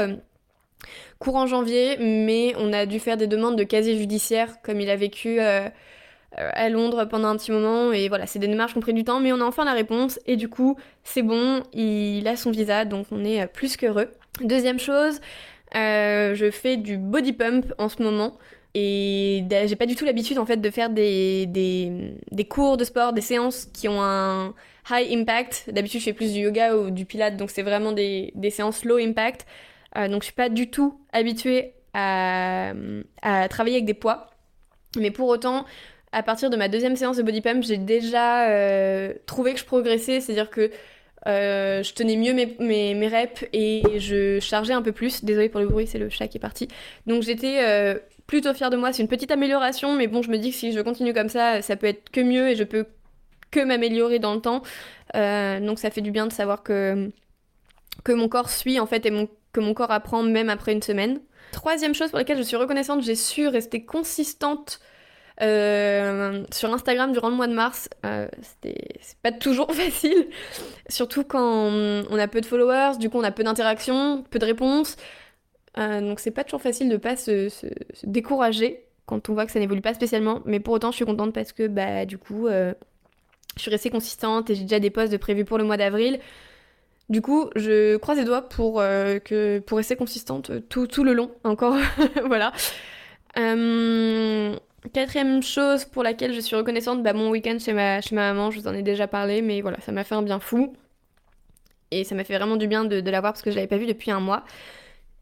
courant 1.18 1.46
janvier, 1.46 1.96
mais 1.98 2.54
on 2.58 2.72
a 2.72 2.84
dû 2.84 3.00
faire 3.00 3.16
des 3.16 3.26
demandes 3.26 3.56
de 3.56 3.64
casier 3.64 3.96
judiciaire 3.96 4.60
comme 4.62 4.80
il 4.80 4.90
a 4.90 4.96
vécu 4.96 5.38
à 6.36 6.68
Londres 6.68 7.06
pendant 7.06 7.28
un 7.28 7.36
petit 7.36 7.50
moment 7.50 7.92
et 7.92 8.08
voilà, 8.08 8.26
c'est 8.26 8.38
des 8.38 8.46
démarches 8.46 8.72
qui 8.72 8.78
ont 8.78 8.82
pris 8.82 8.94
du 8.94 9.04
temps, 9.04 9.20
mais 9.20 9.32
on 9.32 9.40
a 9.40 9.44
enfin 9.44 9.64
la 9.64 9.72
réponse 9.72 10.18
et 10.26 10.36
du 10.36 10.48
coup 10.48 10.76
c'est 11.02 11.22
bon, 11.22 11.62
il 11.72 12.26
a 12.28 12.36
son 12.36 12.50
visa 12.50 12.84
donc 12.84 13.06
on 13.10 13.24
est 13.24 13.46
plus 13.48 13.76
qu'heureux. 13.76 14.08
Deuxième 14.42 14.78
chose, 14.78 15.20
je 15.74 16.50
fais 16.52 16.76
du 16.76 16.96
body 16.98 17.32
pump 17.32 17.74
en 17.78 17.88
ce 17.88 18.02
moment. 18.02 18.38
Et 18.74 19.44
j'ai 19.66 19.76
pas 19.76 19.86
du 19.86 19.96
tout 19.96 20.04
l'habitude 20.04 20.38
en 20.38 20.46
fait 20.46 20.58
de 20.58 20.70
faire 20.70 20.90
des, 20.90 21.46
des, 21.46 22.14
des, 22.30 22.44
cours 22.44 22.76
de 22.76 22.84
sport, 22.84 23.12
des 23.12 23.20
séances 23.20 23.66
qui 23.66 23.88
ont 23.88 24.00
un 24.00 24.54
high 24.90 25.12
impact. 25.12 25.70
D'habitude 25.72 26.00
je 26.00 26.04
fais 26.04 26.12
plus 26.12 26.32
du 26.32 26.40
yoga 26.40 26.76
ou 26.76 26.90
du 26.90 27.04
pilates, 27.04 27.36
donc 27.36 27.50
c'est 27.50 27.62
vraiment 27.62 27.90
des, 27.90 28.32
des, 28.36 28.50
séances 28.50 28.84
low 28.84 28.98
impact. 28.98 29.44
Euh, 29.96 30.06
donc 30.06 30.22
je 30.22 30.26
suis 30.26 30.34
pas 30.34 30.48
du 30.48 30.70
tout 30.70 31.00
habituée 31.12 31.74
à, 31.94 32.72
à, 33.22 33.48
travailler 33.48 33.76
avec 33.76 33.86
des 33.86 33.94
poids. 33.94 34.30
Mais 34.96 35.10
pour 35.10 35.26
autant, 35.28 35.64
à 36.12 36.22
partir 36.22 36.50
de 36.50 36.56
ma 36.56 36.68
deuxième 36.68 36.96
séance 36.96 37.16
de 37.16 37.22
body 37.22 37.40
pump, 37.40 37.62
j'ai 37.62 37.76
déjà 37.76 38.48
euh, 38.48 39.14
trouvé 39.26 39.54
que 39.54 39.60
je 39.60 39.64
progressais, 39.64 40.20
c'est-à-dire 40.20 40.50
que 40.50 40.70
euh, 41.26 41.82
je 41.82 41.92
tenais 41.92 42.16
mieux 42.16 42.32
mes, 42.32 42.56
mes, 42.94 43.08
reps 43.08 43.44
et 43.52 43.82
je 43.98 44.40
chargeais 44.40 44.72
un 44.72 44.82
peu 44.82 44.92
plus. 44.92 45.24
Désolée 45.24 45.48
pour 45.48 45.60
le 45.60 45.68
bruit, 45.68 45.86
c'est 45.86 45.98
le 45.98 46.08
chat 46.08 46.28
qui 46.28 46.38
est 46.38 46.40
parti. 46.40 46.68
Donc 47.06 47.22
j'étais 47.22 47.62
euh, 47.62 47.98
plutôt 48.26 48.52
fière 48.54 48.70
de 48.70 48.76
moi. 48.76 48.92
C'est 48.92 49.02
une 49.02 49.08
petite 49.08 49.30
amélioration, 49.30 49.94
mais 49.94 50.08
bon, 50.08 50.22
je 50.22 50.30
me 50.30 50.38
dis 50.38 50.50
que 50.50 50.56
si 50.56 50.72
je 50.72 50.80
continue 50.80 51.12
comme 51.12 51.28
ça, 51.28 51.62
ça 51.62 51.76
peut 51.76 51.86
être 51.86 52.10
que 52.10 52.20
mieux 52.20 52.48
et 52.48 52.56
je 52.56 52.64
peux 52.64 52.86
que 53.50 53.60
m'améliorer 53.60 54.18
dans 54.18 54.34
le 54.34 54.40
temps. 54.40 54.62
Donc 55.14 55.78
ça 55.78 55.90
fait 55.90 56.00
du 56.00 56.10
bien 56.10 56.26
de 56.26 56.32
savoir 56.32 56.62
que, 56.62 57.10
que 58.04 58.12
mon 58.12 58.28
corps 58.28 58.50
suit 58.50 58.80
en 58.80 58.86
fait 58.86 59.06
et 59.06 59.28
que 59.52 59.60
mon 59.60 59.74
corps 59.74 59.90
apprend 59.90 60.22
même 60.22 60.48
après 60.48 60.72
une 60.72 60.82
semaine. 60.82 61.20
Troisième 61.52 61.94
chose 61.94 62.10
pour 62.10 62.18
laquelle 62.18 62.38
je 62.38 62.42
suis 62.42 62.56
reconnaissante, 62.56 63.02
j'ai 63.02 63.16
su 63.16 63.48
rester 63.48 63.84
consistante 63.84 64.80
euh, 65.40 66.44
sur 66.52 66.72
Instagram 66.72 67.12
durant 67.12 67.30
le 67.30 67.36
mois 67.36 67.46
de 67.46 67.54
mars. 67.54 67.88
Euh, 68.04 68.28
c'est 68.62 69.18
pas 69.22 69.32
toujours 69.32 69.72
facile, 69.74 70.28
surtout 70.88 71.24
quand 71.24 71.70
on 72.10 72.18
a 72.18 72.28
peu 72.28 72.40
de 72.40 72.46
followers, 72.46 72.98
du 72.98 73.10
coup 73.10 73.18
on 73.18 73.24
a 73.24 73.30
peu 73.30 73.44
d'interactions, 73.44 74.24
peu 74.30 74.38
de 74.38 74.46
réponses. 74.46 74.96
Euh, 75.78 76.00
donc 76.00 76.20
c'est 76.20 76.30
pas 76.30 76.44
toujours 76.44 76.62
facile 76.62 76.88
de 76.88 76.96
pas 76.96 77.16
se, 77.16 77.48
décourager 78.04 78.84
quand 79.06 79.28
on 79.28 79.34
voit 79.34 79.46
que 79.46 79.52
ça 79.52 79.60
n'évolue 79.60 79.80
pas 79.80 79.94
spécialement, 79.94 80.40
mais 80.44 80.60
pour 80.60 80.74
autant 80.74 80.90
je 80.90 80.96
suis 80.96 81.04
contente 81.04 81.32
parce 81.32 81.52
que 81.52 81.66
bah 81.66 82.06
du 82.06 82.18
coup 82.18 82.46
euh, 82.48 82.74
je 83.56 83.62
suis 83.62 83.70
restée 83.70 83.90
consistante 83.90 84.50
et 84.50 84.54
j'ai 84.54 84.62
déjà 84.62 84.80
des 84.80 84.90
posts 84.90 85.12
de 85.12 85.16
prévus 85.16 85.44
pour 85.44 85.58
le 85.58 85.64
mois 85.64 85.76
d'avril. 85.76 86.20
Du 87.08 87.22
coup, 87.22 87.50
je 87.56 87.96
croise 87.96 88.18
les 88.18 88.24
doigts 88.24 88.48
pour, 88.48 88.80
euh, 88.80 89.18
que, 89.18 89.58
pour 89.58 89.78
rester 89.78 89.96
consistante 89.96 90.52
tout, 90.68 90.86
tout 90.86 91.02
le 91.02 91.12
long, 91.12 91.32
encore. 91.42 91.76
voilà. 92.24 92.52
Quatrième 94.88 95.42
chose 95.42 95.84
pour 95.84 96.02
laquelle 96.02 96.32
je 96.32 96.40
suis 96.40 96.56
reconnaissante, 96.56 97.02
bah, 97.02 97.12
mon 97.12 97.30
week-end 97.30 97.58
chez 97.58 97.72
ma, 97.72 98.00
chez 98.00 98.14
ma 98.14 98.32
maman, 98.32 98.50
je 98.50 98.60
vous 98.60 98.66
en 98.66 98.74
ai 98.74 98.82
déjà 98.82 99.06
parlé, 99.06 99.42
mais 99.42 99.60
voilà, 99.60 99.80
ça 99.80 99.92
m'a 99.92 100.04
fait 100.04 100.14
un 100.14 100.22
bien 100.22 100.40
fou. 100.40 100.74
Et 101.90 102.04
ça 102.04 102.14
m'a 102.14 102.24
fait 102.24 102.36
vraiment 102.36 102.56
du 102.56 102.66
bien 102.68 102.84
de, 102.84 103.00
de 103.00 103.10
l'avoir 103.10 103.32
parce 103.32 103.42
que 103.42 103.50
je 103.50 103.56
l'avais 103.56 103.66
pas 103.66 103.76
vu 103.76 103.86
depuis 103.86 104.10
un 104.10 104.20
mois. 104.20 104.44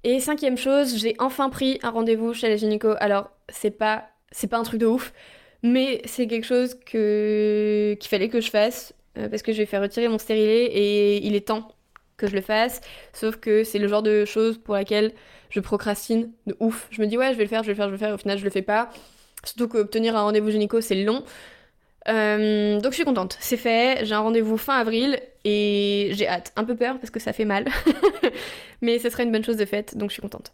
Et 0.05 0.21
cinquième 0.21 0.57
chose, 0.57 0.97
j'ai 0.97 1.15
enfin 1.19 1.51
pris 1.51 1.79
un 1.83 1.91
rendez-vous 1.91 2.35
chez 2.35 2.49
la 2.49 2.57
gynéco. 2.57 2.95
Alors, 3.01 3.31
c'est 3.49 3.71
pas, 3.71 4.09
c'est 4.31 4.47
pas 4.47 4.59
un 4.59 4.63
truc 4.63 4.81
de 4.81 4.87
ouf, 4.87 5.13
mais 5.63 6.03
c'est 6.05 6.27
quelque 6.27 6.47
chose 6.47 6.79
que, 6.87 7.97
qu'il 7.99 8.09
fallait 8.09 8.29
que 8.29 8.41
je 8.41 8.51
fasse 8.51 8.95
euh, 9.17 9.29
parce 9.29 9.43
que 9.43 9.53
je 9.53 9.59
vais 9.59 9.67
faire 9.67 9.83
retirer 9.83 10.09
mon 10.09 10.19
stérilet 10.19 10.67
et 10.67 11.27
il 11.27 11.35
est 11.35 11.49
temps 11.49 11.69
que 12.17 12.27
je 12.27 12.35
le 12.35 12.43
fasse. 12.43 12.81
Sauf 13.13 13.37
que 13.37 13.65
c'est 13.65 13.79
le 13.79 13.89
genre 13.89 14.03
de 14.03 14.25
choses 14.25 14.59
pour 14.59 14.75
laquelle 14.75 15.13
je 15.51 15.61
procrastine 15.61 16.31
de 16.47 16.57
ouf. 16.61 16.87
Je 16.91 17.01
me 17.01 17.07
dis 17.07 17.17
ouais, 17.17 17.33
je 17.33 17.39
vais 17.39 17.45
le 17.45 17.49
faire, 17.49 17.63
je 17.63 17.69
vais 17.69 17.73
le 17.73 17.77
faire, 17.77 17.87
je 17.87 17.91
vais 17.91 17.97
le 17.97 18.07
faire. 18.07 18.15
Au 18.15 18.19
final, 18.19 18.39
je 18.39 18.45
le 18.45 18.51
fais 18.51 18.63
pas. 18.63 18.91
Surtout 19.45 19.69
qu'obtenir 19.69 20.17
un 20.17 20.23
rendez-vous 20.23 20.51
gynéco, 20.51 20.81
c'est 20.81 21.03
long. 21.03 21.25
Euh, 22.09 22.81
donc 22.81 22.93
je 22.93 22.97
suis 22.97 23.05
contente, 23.05 23.37
c'est 23.39 23.59
fait, 23.59 24.07
j'ai 24.07 24.15
un 24.15 24.21
rendez-vous 24.21 24.57
fin 24.57 24.79
avril 24.79 25.21
et 25.45 26.11
j'ai 26.13 26.27
hâte. 26.27 26.53
Un 26.57 26.65
peu 26.65 26.75
peur 26.75 26.99
parce 26.99 27.11
que 27.11 27.21
ça 27.21 27.33
fait 27.33 27.45
mal, 27.45 27.67
mais 28.83 28.99
ce 28.99 29.11
sera 29.11 29.25
une 29.25 29.33
bonne 29.33 29.45
chose 29.45 29.59
de 29.59 29.67
faite, 29.67 29.97
donc 29.97 30.11
je 30.11 30.15
suis 30.15 30.23
contente. 30.23 30.53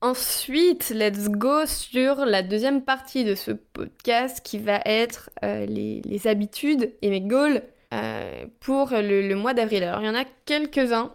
Ensuite, 0.00 0.90
let's 0.90 1.28
go 1.28 1.66
sur 1.66 2.26
la 2.26 2.42
deuxième 2.42 2.82
partie 2.82 3.24
de 3.24 3.34
ce 3.34 3.52
podcast 3.52 4.40
qui 4.44 4.58
va 4.58 4.80
être 4.84 5.30
euh, 5.44 5.66
les, 5.66 6.26
habitudes 6.26 6.92
et 7.00 7.10
mes 7.10 7.20
goals 7.20 7.62
euh, 7.94 8.44
pour 8.60 8.90
le, 8.90 9.34
mois 9.34 9.54
d'avril. 9.54 9.84
Alors 9.84 10.00
il 10.00 10.06
y 10.06 10.10
en 10.10 10.14
a 10.14 10.24
quelques-uns. 10.46 11.12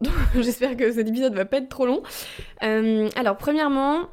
J'espère 0.34 0.76
que 0.76 0.92
cet 0.92 1.08
épisode 1.08 1.34
va 1.34 1.44
pas 1.44 1.58
être 1.58 1.68
trop 1.68 1.86
long. 1.86 2.02
alors 2.60 3.36
premièrement, 3.36 4.08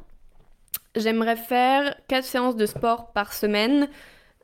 J'aimerais 0.94 1.36
faire 1.36 1.96
4 2.08 2.24
séances 2.24 2.56
de 2.56 2.66
sport 2.66 3.12
par 3.12 3.32
semaine. 3.32 3.88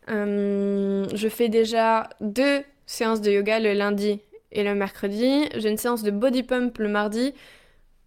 Euh, 0.08 1.06
je 1.14 1.28
fais 1.28 1.50
déjà 1.50 2.08
deux 2.22 2.62
séances 2.86 3.20
de 3.20 3.30
yoga 3.30 3.60
le 3.60 3.74
lundi 3.74 4.20
et 4.50 4.64
le 4.64 4.74
mercredi. 4.74 5.46
J'ai 5.56 5.68
une 5.68 5.76
séance 5.76 6.02
de 6.02 6.10
body 6.10 6.44
pump 6.44 6.78
le 6.78 6.88
mardi. 6.88 7.34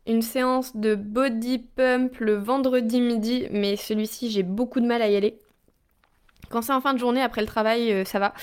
Une 0.07 0.23
séance 0.23 0.75
de 0.75 0.95
body 0.95 1.59
pump 1.59 2.17
le 2.17 2.33
vendredi 2.33 2.99
midi, 2.99 3.47
mais 3.51 3.75
celui-ci 3.75 4.31
j'ai 4.31 4.41
beaucoup 4.41 4.79
de 4.79 4.87
mal 4.87 5.03
à 5.03 5.07
y 5.07 5.15
aller. 5.15 5.37
Quand 6.49 6.63
c'est 6.63 6.73
en 6.73 6.81
fin 6.81 6.95
de 6.95 6.99
journée 6.99 7.21
après 7.21 7.41
le 7.41 7.47
travail, 7.47 7.93
euh, 7.93 8.05
ça 8.05 8.17
va. 8.17 8.33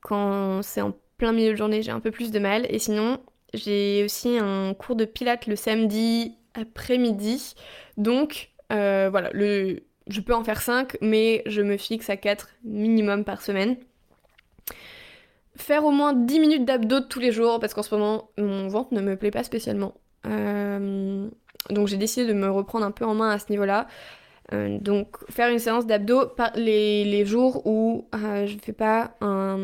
Quand 0.00 0.62
c'est 0.62 0.80
en 0.80 0.94
plein 1.18 1.32
milieu 1.32 1.50
de 1.50 1.56
journée, 1.56 1.82
j'ai 1.82 1.92
un 1.92 2.00
peu 2.00 2.10
plus 2.10 2.30
de 2.30 2.38
mal. 2.38 2.66
Et 2.70 2.78
sinon, 2.78 3.18
j'ai 3.54 4.04
aussi 4.04 4.38
un 4.38 4.74
cours 4.74 4.96
de 4.96 5.04
pilates 5.04 5.46
le 5.46 5.56
samedi 5.56 6.36
après-midi. 6.54 7.54
Donc, 7.96 8.50
euh, 8.72 9.08
voilà, 9.10 9.30
je 9.34 10.20
peux 10.20 10.34
en 10.34 10.44
faire 10.44 10.60
5, 10.60 10.96
mais 11.00 11.42
je 11.46 11.62
me 11.62 11.76
fixe 11.76 12.10
à 12.10 12.16
4 12.16 12.48
minimum 12.64 13.24
par 13.24 13.42
semaine. 13.42 13.76
Faire 15.56 15.84
au 15.84 15.90
moins 15.90 16.12
10 16.12 16.40
minutes 16.40 16.64
d'abdos 16.64 17.00
tous 17.00 17.20
les 17.20 17.32
jours, 17.32 17.60
parce 17.60 17.74
qu'en 17.74 17.82
ce 17.82 17.94
moment, 17.94 18.30
mon 18.38 18.68
ventre 18.68 18.94
ne 18.94 19.00
me 19.00 19.16
plaît 19.16 19.30
pas 19.30 19.44
spécialement. 19.44 19.94
Euh, 20.26 21.28
donc 21.70 21.88
j'ai 21.88 21.96
décidé 21.96 22.26
de 22.26 22.32
me 22.32 22.50
reprendre 22.50 22.84
un 22.86 22.90
peu 22.90 23.04
en 23.04 23.14
main 23.14 23.30
à 23.30 23.38
ce 23.38 23.46
niveau-là. 23.50 23.86
donc 24.52 25.16
faire 25.30 25.48
une 25.48 25.58
séance 25.58 25.86
d'abdos 25.86 26.32
les, 26.56 27.04
les 27.04 27.24
jours 27.24 27.66
où 27.66 28.08
je 28.12 28.56
fais 28.62 28.72
pas 28.72 29.12
un 29.20 29.58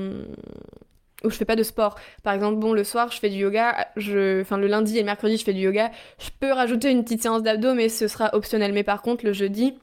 où 1.24 1.30
je 1.30 1.36
fais 1.36 1.44
pas 1.44 1.56
de 1.56 1.62
sport. 1.62 1.96
Par 2.22 2.34
exemple, 2.34 2.58
bon, 2.58 2.72
le 2.72 2.84
soir, 2.84 3.10
je 3.10 3.18
fais 3.18 3.30
du 3.30 3.38
yoga, 3.38 3.88
je... 3.96 4.40
enfin 4.42 4.58
le 4.58 4.66
lundi 4.66 4.96
et 4.96 5.00
le 5.00 5.06
mercredi, 5.06 5.36
je 5.36 5.44
fais 5.44 5.54
du 5.54 5.60
yoga. 5.60 5.90
Je 6.18 6.30
peux 6.38 6.52
rajouter 6.52 6.90
une 6.90 7.04
petite 7.04 7.22
séance 7.22 7.42
d'abdos, 7.42 7.74
mais 7.74 7.88
ce 7.88 8.08
sera 8.08 8.34
optionnel. 8.34 8.72
Mais 8.72 8.84
par 8.84 9.02
contre, 9.02 9.24
le 9.24 9.32
jeudi 9.32 9.74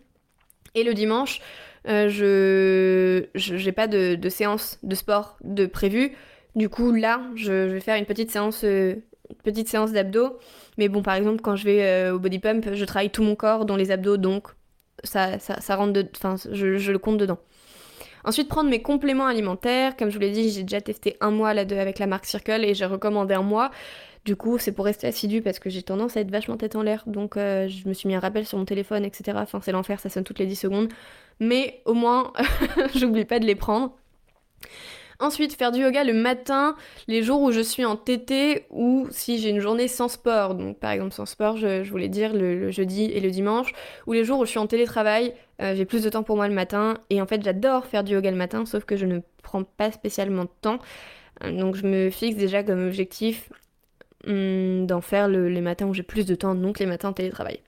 et 0.75 0.83
le 0.83 0.93
dimanche, 0.93 1.41
euh, 1.87 2.07
je 2.09 3.25
j'ai 3.35 3.71
pas 3.71 3.87
de, 3.87 4.29
séance 4.29 4.79
de 4.83 4.95
sport 4.95 5.37
de. 5.43 5.69
Du 6.55 6.69
coup, 6.69 6.91
là, 6.91 7.21
je, 7.35 7.51
vais 7.51 7.79
faire 7.79 7.97
une 7.97 8.05
petite 8.05 8.29
séance, 8.29 8.63
euh, 8.63 8.95
petite 9.43 9.67
séance 9.67 9.91
d'abdos. 9.91 10.37
Mais 10.77 10.87
bon, 10.87 11.01
par 11.01 11.15
exemple, 11.15 11.41
quand 11.41 11.55
je 11.55 11.65
vais 11.65 11.83
euh, 11.83 12.13
au 12.13 12.19
body 12.19 12.39
pump, 12.39 12.73
je 12.73 12.85
travaille 12.85 13.09
tout 13.09 13.23
mon 13.23 13.35
corps, 13.35 13.65
dont 13.65 13.75
les 13.75 13.91
abdos, 13.91 14.17
donc 14.17 14.49
ça, 15.03 15.39
ça, 15.39 15.59
ça 15.61 15.75
rentre 15.75 15.99
enfin, 16.15 16.35
je 16.51 16.91
le 16.91 16.99
compte 16.99 17.17
dedans. 17.17 17.39
Ensuite, 18.24 18.48
prendre 18.48 18.70
mes 18.70 18.82
compléments 18.82 19.25
alimentaires. 19.25 19.98
Comme 19.98 20.10
je 20.10 20.15
vous 20.15 20.22
l'ai 20.22 20.32
dit, 20.32 20.50
j'ai 20.50 20.63
déjà 20.63 20.82
testé 20.82 21.18
un 21.20 21.32
mois 21.32 21.53
là 21.53 21.62
avec 21.62 22.00
la 22.00 22.08
marque 22.08 22.25
Circle 22.25 22.63
et 22.63 22.74
j'ai 22.74 22.86
recommandé 22.86 23.34
un 23.34 23.42
mois. 23.42 23.72
Du 24.25 24.38
coup, 24.38 24.58
c'est 24.58 24.72
pour 24.72 24.86
rester 24.86 25.08
assidu 25.08 25.42
parce 25.42 25.60
que 25.60 25.70
j'ai 25.70 25.84
tendance 25.84 26.15
à 26.15 26.22
être 26.22 26.32
vachement 26.32 26.56
tête 26.56 26.75
en 26.75 26.82
l'air. 26.82 27.03
Donc, 27.08 27.36
euh, 27.36 27.68
je 27.68 27.88
me 27.89 27.94
suis 27.94 28.08
mis 28.08 28.15
un 28.15 28.20
rappel 28.20 28.46
sur 28.46 28.58
mon 28.58 28.65
téléphone, 28.65 29.03
etc. 29.03 29.38
Enfin, 29.42 29.60
c'est 29.62 29.74
l'enfer, 29.74 30.00
ça 30.00 30.10
sonne 30.10 30.24
toutes 30.24 30.39
les 30.39 30.46
10 30.46 30.56
secondes. 30.56 30.89
Mais 31.39 31.82
au 31.86 31.94
moins, 31.94 32.32
j'oublie 32.96 33.25
pas 33.25 33.39
de 33.39 33.46
les 33.46 33.56
prendre. 33.56 33.94
Ensuite, 35.24 35.53
faire 35.53 35.72
du 35.72 35.80
yoga 35.80 36.03
le 36.03 36.12
matin, 36.12 36.75
les 37.08 37.24
jours 37.24 37.42
où 37.42 37.53
je 37.53 37.62
suis 37.62 37.86
en 37.86 37.96
TT 37.96 38.65
ou 38.72 39.08
si 39.10 39.38
j'ai 39.38 39.51
une 39.51 39.62
journée 39.62 39.88
sans 39.88 40.10
sport. 40.10 40.53
Donc, 40.53 40.77
par 40.80 40.92
exemple, 40.92 41.13
sans 41.13 41.25
sport, 41.25 41.56
je, 41.56 41.89
voulais 41.89 42.10
dire 42.10 42.34
le, 42.34 42.72
jeudi 42.72 43.06
et 43.06 43.22
le 43.22 43.32
dimanche. 43.32 43.72
Ou 44.06 44.12
les 44.12 44.25
jours 44.25 44.39
où 44.39 44.46
je 44.46 44.50
suis 44.50 44.60
en 44.60 44.68
télétravail, 44.68 45.34
euh, 45.62 45.75
j'ai 45.75 45.86
plus 45.86 46.03
de 46.03 46.10
temps 46.10 46.24
pour 46.24 46.36
moi 46.36 46.50
le 46.50 46.53
matin. 46.53 46.96
Et 47.10 47.22
en 47.22 47.25
fait, 47.25 47.42
j'adore 47.42 47.86
faire 47.86 48.03
du 48.03 48.12
yoga 48.12 48.32
le 48.32 48.36
matin, 48.36 48.65
sauf 48.65 48.84
que 48.84 48.98
je 48.98 49.06
ne 49.06 49.20
prends 49.44 49.63
pas 49.63 49.94
spécialement 49.94 50.44
de 50.44 50.50
temps. 50.60 50.80
Donc, 51.42 51.77
je 51.77 51.88
me 51.88 52.10
fixe 52.10 52.36
déjà 52.36 52.62
comme 52.62 52.86
objectif 52.86 53.50
hmm, 54.27 54.86
d'en 54.88 55.00
faire 55.00 55.30
les 55.30 55.62
matins 55.62 55.86
où 55.86 55.94
j'ai 55.94 56.03
plus 56.03 56.25
de 56.25 56.36
temps, 56.36 56.53
donc 56.53 56.80
les 56.80 56.86
matins 56.86 57.08
en 57.10 57.13
télétravail. 57.13 57.62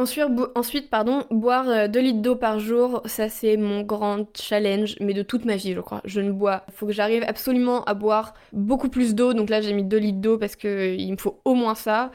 Ensuite, 0.00 0.88
pardon, 0.88 1.24
boire 1.30 1.88
2 1.88 1.98
euh, 1.98 2.02
litres 2.02 2.22
d'eau 2.22 2.36
par 2.36 2.58
jour, 2.58 3.02
ça 3.04 3.28
c'est 3.28 3.56
mon 3.56 3.82
grand 3.82 4.26
challenge, 4.34 4.96
mais 5.00 5.12
de 5.12 5.22
toute 5.22 5.44
ma 5.44 5.56
vie, 5.56 5.74
je 5.74 5.80
crois. 5.80 6.00
Je 6.04 6.20
ne 6.20 6.30
bois. 6.30 6.64
Il 6.68 6.74
faut 6.74 6.86
que 6.86 6.92
j'arrive 6.92 7.22
absolument 7.26 7.84
à 7.84 7.94
boire 7.94 8.34
beaucoup 8.52 8.88
plus 8.88 9.14
d'eau. 9.14 9.34
Donc 9.34 9.50
là, 9.50 9.60
j'ai 9.60 9.74
mis 9.74 9.84
2 9.84 9.96
litres 9.98 10.20
d'eau 10.20 10.38
parce 10.38 10.56
qu'il 10.56 11.10
me 11.10 11.16
faut 11.18 11.40
au 11.44 11.54
moins 11.54 11.74
ça. 11.74 12.10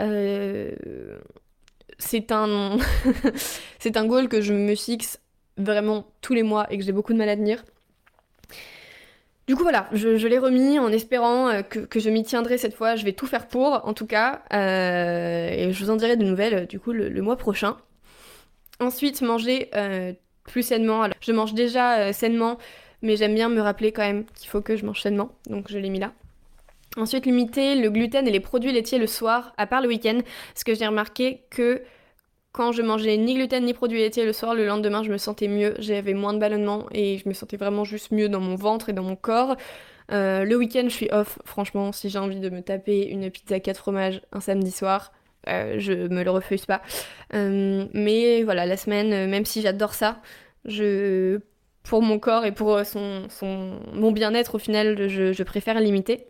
Euh, 0.00 0.72
c'est 1.98 2.32
un... 2.32 2.78
c'est 3.78 3.96
un 3.96 4.06
goal 4.06 4.28
que 4.28 4.40
je 4.40 4.54
me 4.54 4.74
fixe 4.74 5.20
vraiment 5.58 6.06
tous 6.22 6.34
les 6.34 6.42
mois 6.42 6.66
et 6.72 6.78
que 6.78 6.84
j'ai 6.84 6.92
beaucoup 6.92 7.12
de 7.12 7.18
mal 7.18 7.28
à 7.28 7.36
tenir. 7.36 7.64
Du 9.46 9.54
coup 9.54 9.62
voilà, 9.62 9.88
je, 9.92 10.26
l'ai 10.26 10.38
remis 10.38 10.80
en 10.80 10.90
espérant 10.90 11.48
euh, 11.48 11.62
que, 11.62 12.00
je 12.00 12.10
m'y 12.10 12.24
tiendrai 12.24 12.58
cette 12.58 12.74
fois. 12.74 12.96
Je 12.96 13.04
vais 13.04 13.12
tout 13.12 13.26
faire 13.26 13.46
pour, 13.46 13.80
en 13.84 13.94
tout 13.94 14.06
cas. 14.06 14.42
Euh, 14.52 15.48
et 15.50 15.72
je 15.72 15.84
vous 15.84 15.90
en 15.90 15.96
dirai 15.96 16.16
de 16.16 16.24
nouvelles 16.24 16.54
euh, 16.54 16.66
du 16.66 16.80
coup 16.80 16.92
le, 16.92 17.22
mois 17.22 17.36
prochain. 17.36 17.76
Ensuite, 18.80 19.22
manger 19.22 19.70
plus 20.44 20.62
sainement. 20.62 21.02
Alors, 21.02 21.16
je 21.20 21.32
mange 21.32 21.54
déjà 21.54 22.12
sainement, 22.12 22.58
mais 23.02 23.16
j'aime 23.16 23.34
bien 23.34 23.48
me 23.48 23.60
rappeler 23.60 23.90
quand 23.90 24.02
même 24.02 24.24
qu'il 24.34 24.50
faut 24.50 24.60
que 24.60 24.76
je 24.76 24.84
mange 24.84 25.00
sainement. 25.00 25.30
Donc 25.48 25.66
je 25.70 25.78
l'ai 25.78 25.88
mis 25.88 25.98
là. 25.98 26.12
Ensuite, 26.98 27.24
limiter 27.24 27.74
le 27.74 27.88
gluten 27.88 28.26
et 28.26 28.30
les 28.30 28.40
produits 28.40 28.72
laitiers 28.72 28.98
le 28.98 29.06
soir, 29.06 29.54
à 29.56 29.66
part 29.66 29.80
le 29.80 29.88
week-end, 29.88 30.18
parce 30.52 30.64
que 30.64 30.74
j'ai 30.74 30.86
remarqué 30.86 31.42
que 31.50 31.82
quand 32.56 32.72
je 32.72 32.80
mangeais 32.80 33.18
ni 33.18 33.34
gluten 33.34 33.66
ni 33.66 33.74
produits 33.74 33.98
laitiers 33.98 34.24
le 34.24 34.32
soir, 34.32 34.54
le 34.54 34.64
lendemain 34.64 35.02
je 35.02 35.12
me 35.12 35.18
sentais 35.18 35.46
mieux, 35.46 35.74
j'avais 35.78 36.14
moins 36.14 36.32
de 36.32 36.38
ballonnement 36.38 36.86
et 36.90 37.18
je 37.18 37.28
me 37.28 37.34
sentais 37.34 37.58
vraiment 37.58 37.84
juste 37.84 38.12
mieux 38.12 38.30
dans 38.30 38.40
mon 38.40 38.56
ventre 38.56 38.88
et 38.88 38.94
dans 38.94 39.02
mon 39.02 39.14
corps. 39.14 39.56
Euh, 40.10 40.42
le 40.44 40.56
week-end 40.56 40.84
je 40.84 40.94
suis 40.94 41.10
off, 41.12 41.38
franchement, 41.44 41.92
si 41.92 42.08
j'ai 42.08 42.18
envie 42.18 42.40
de 42.40 42.48
me 42.48 42.62
taper 42.62 43.08
une 43.08 43.30
pizza 43.30 43.60
4 43.60 43.76
fromages 43.76 44.22
un 44.32 44.40
samedi 44.40 44.70
soir, 44.70 45.12
euh, 45.48 45.74
je 45.78 45.92
me 45.92 46.24
le 46.24 46.30
refuse 46.30 46.64
pas. 46.64 46.80
Euh, 47.34 47.84
mais 47.92 48.42
voilà, 48.42 48.64
la 48.64 48.78
semaine, 48.78 49.28
même 49.28 49.44
si 49.44 49.60
j'adore 49.60 49.92
ça, 49.92 50.22
je 50.64 51.40
pour 51.82 52.00
mon 52.00 52.18
corps 52.18 52.46
et 52.46 52.52
pour 52.52 52.80
son, 52.86 53.28
son 53.28 53.80
mon 53.92 54.12
bien-être 54.12 54.54
au 54.54 54.58
final, 54.58 55.08
je 55.08 55.42
préfère 55.42 55.78
limiter. 55.78 56.26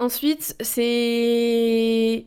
Ensuite, 0.00 0.56
c'est 0.60 2.26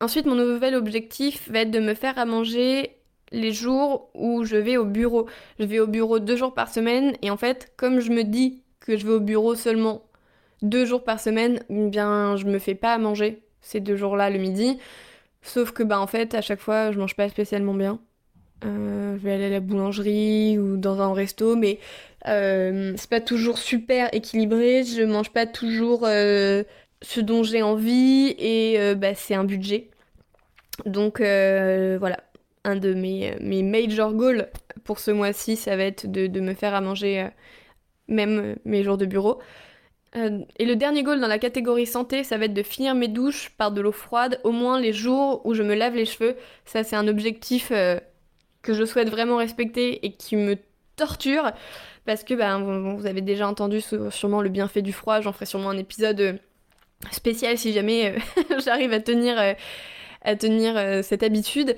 Ensuite, 0.00 0.26
mon 0.26 0.34
nouvel 0.34 0.74
objectif 0.74 1.50
va 1.50 1.60
être 1.60 1.70
de 1.70 1.80
me 1.80 1.94
faire 1.94 2.18
à 2.18 2.24
manger 2.24 2.96
les 3.32 3.52
jours 3.52 4.10
où 4.14 4.44
je 4.44 4.56
vais 4.56 4.76
au 4.76 4.84
bureau. 4.84 5.26
Je 5.58 5.64
vais 5.64 5.78
au 5.78 5.86
bureau 5.86 6.18
deux 6.18 6.36
jours 6.36 6.54
par 6.54 6.72
semaine 6.72 7.14
et 7.22 7.30
en 7.30 7.36
fait, 7.36 7.72
comme 7.76 8.00
je 8.00 8.10
me 8.10 8.24
dis 8.24 8.62
que 8.80 8.96
je 8.96 9.06
vais 9.06 9.12
au 9.12 9.20
bureau 9.20 9.54
seulement 9.54 10.02
deux 10.62 10.84
jours 10.84 11.04
par 11.04 11.20
semaine, 11.20 11.60
bien, 11.68 12.36
je 12.36 12.46
me 12.46 12.58
fais 12.58 12.74
pas 12.74 12.94
à 12.94 12.98
manger 12.98 13.42
ces 13.60 13.80
deux 13.80 13.96
jours-là 13.96 14.30
le 14.30 14.38
midi. 14.38 14.78
Sauf 15.42 15.72
que, 15.72 15.82
bah, 15.82 16.00
en 16.00 16.06
fait, 16.06 16.34
à 16.34 16.42
chaque 16.42 16.60
fois, 16.60 16.92
je 16.92 16.98
mange 16.98 17.16
pas 17.16 17.28
spécialement 17.28 17.74
bien. 17.74 17.98
Euh, 18.64 19.16
je 19.16 19.22
vais 19.22 19.32
aller 19.32 19.46
à 19.46 19.50
la 19.50 19.60
boulangerie 19.60 20.58
ou 20.58 20.76
dans 20.76 21.00
un 21.00 21.14
resto, 21.14 21.56
mais 21.56 21.78
euh, 22.26 22.92
c'est 22.96 23.08
pas 23.08 23.20
toujours 23.20 23.58
super 23.58 24.12
équilibré. 24.12 24.84
Je 24.84 25.02
mange 25.02 25.30
pas 25.30 25.46
toujours 25.46 26.02
euh, 26.04 26.62
ce 27.02 27.20
dont 27.20 27.42
j'ai 27.42 27.62
envie 27.62 28.34
et 28.38 28.78
euh, 28.78 28.94
bah, 28.94 29.14
c'est 29.14 29.34
un 29.34 29.44
budget. 29.44 29.90
Donc 30.86 31.20
euh, 31.20 31.96
voilà, 31.98 32.18
un 32.64 32.76
de 32.76 32.94
mes, 32.94 33.36
mes 33.40 33.62
major 33.62 34.12
goals 34.12 34.48
pour 34.84 34.98
ce 34.98 35.10
mois-ci, 35.10 35.56
ça 35.56 35.76
va 35.76 35.84
être 35.84 36.10
de, 36.10 36.40
me 36.40 36.54
faire 36.54 36.74
à 36.74 36.80
manger 36.80 37.20
euh, 37.20 37.28
même 38.08 38.56
mes 38.64 38.82
jours 38.82 38.98
de 38.98 39.06
bureau. 39.06 39.40
et 40.14 40.64
le 40.64 40.74
dernier 40.74 41.02
goal 41.02 41.20
dans 41.20 41.28
la 41.28 41.38
catégorie 41.38 41.86
santé, 41.86 42.24
ça 42.24 42.36
va 42.38 42.46
être 42.46 42.54
de 42.54 42.62
finir 42.62 42.94
mes 42.94 43.08
douches 43.08 43.50
par 43.56 43.72
de 43.72 43.80
l'eau 43.80 43.92
froide, 43.92 44.40
au 44.44 44.52
moins 44.52 44.80
les 44.80 44.92
jours 44.92 45.42
où 45.44 45.54
je 45.54 45.62
me 45.62 45.74
lave 45.74 45.94
les 45.94 46.06
cheveux. 46.06 46.36
Ça, 46.64 46.82
c'est 46.82 46.96
un 46.96 47.06
objectif 47.06 47.70
que 47.70 48.74
je 48.74 48.84
souhaite 48.84 49.08
vraiment 49.08 49.36
respecter 49.36 50.04
et 50.04 50.12
qui 50.12 50.34
me 50.34 50.56
torture. 50.96 51.52
Parce 52.04 52.24
que 52.24 52.34
bah, 52.34 52.58
vous, 52.58 53.06
avez 53.06 53.20
déjà 53.20 53.46
entendu 53.46 53.80
sûrement 54.10 54.42
le 54.42 54.48
bienfait 54.48 54.82
du 54.82 54.92
froid, 54.92 55.20
j'en 55.20 55.32
ferai 55.32 55.46
sûrement 55.46 55.70
un 55.70 55.78
épisode 55.78 56.40
spécial 57.10 57.58
si 57.58 57.72
jamais 57.72 58.14
euh, 58.14 58.58
j'arrive 58.64 58.92
à 58.92 59.00
tenir, 59.00 59.38
euh, 59.38 59.54
à 60.22 60.36
tenir 60.36 60.76
euh, 60.76 61.02
cette 61.02 61.22
habitude. 61.22 61.76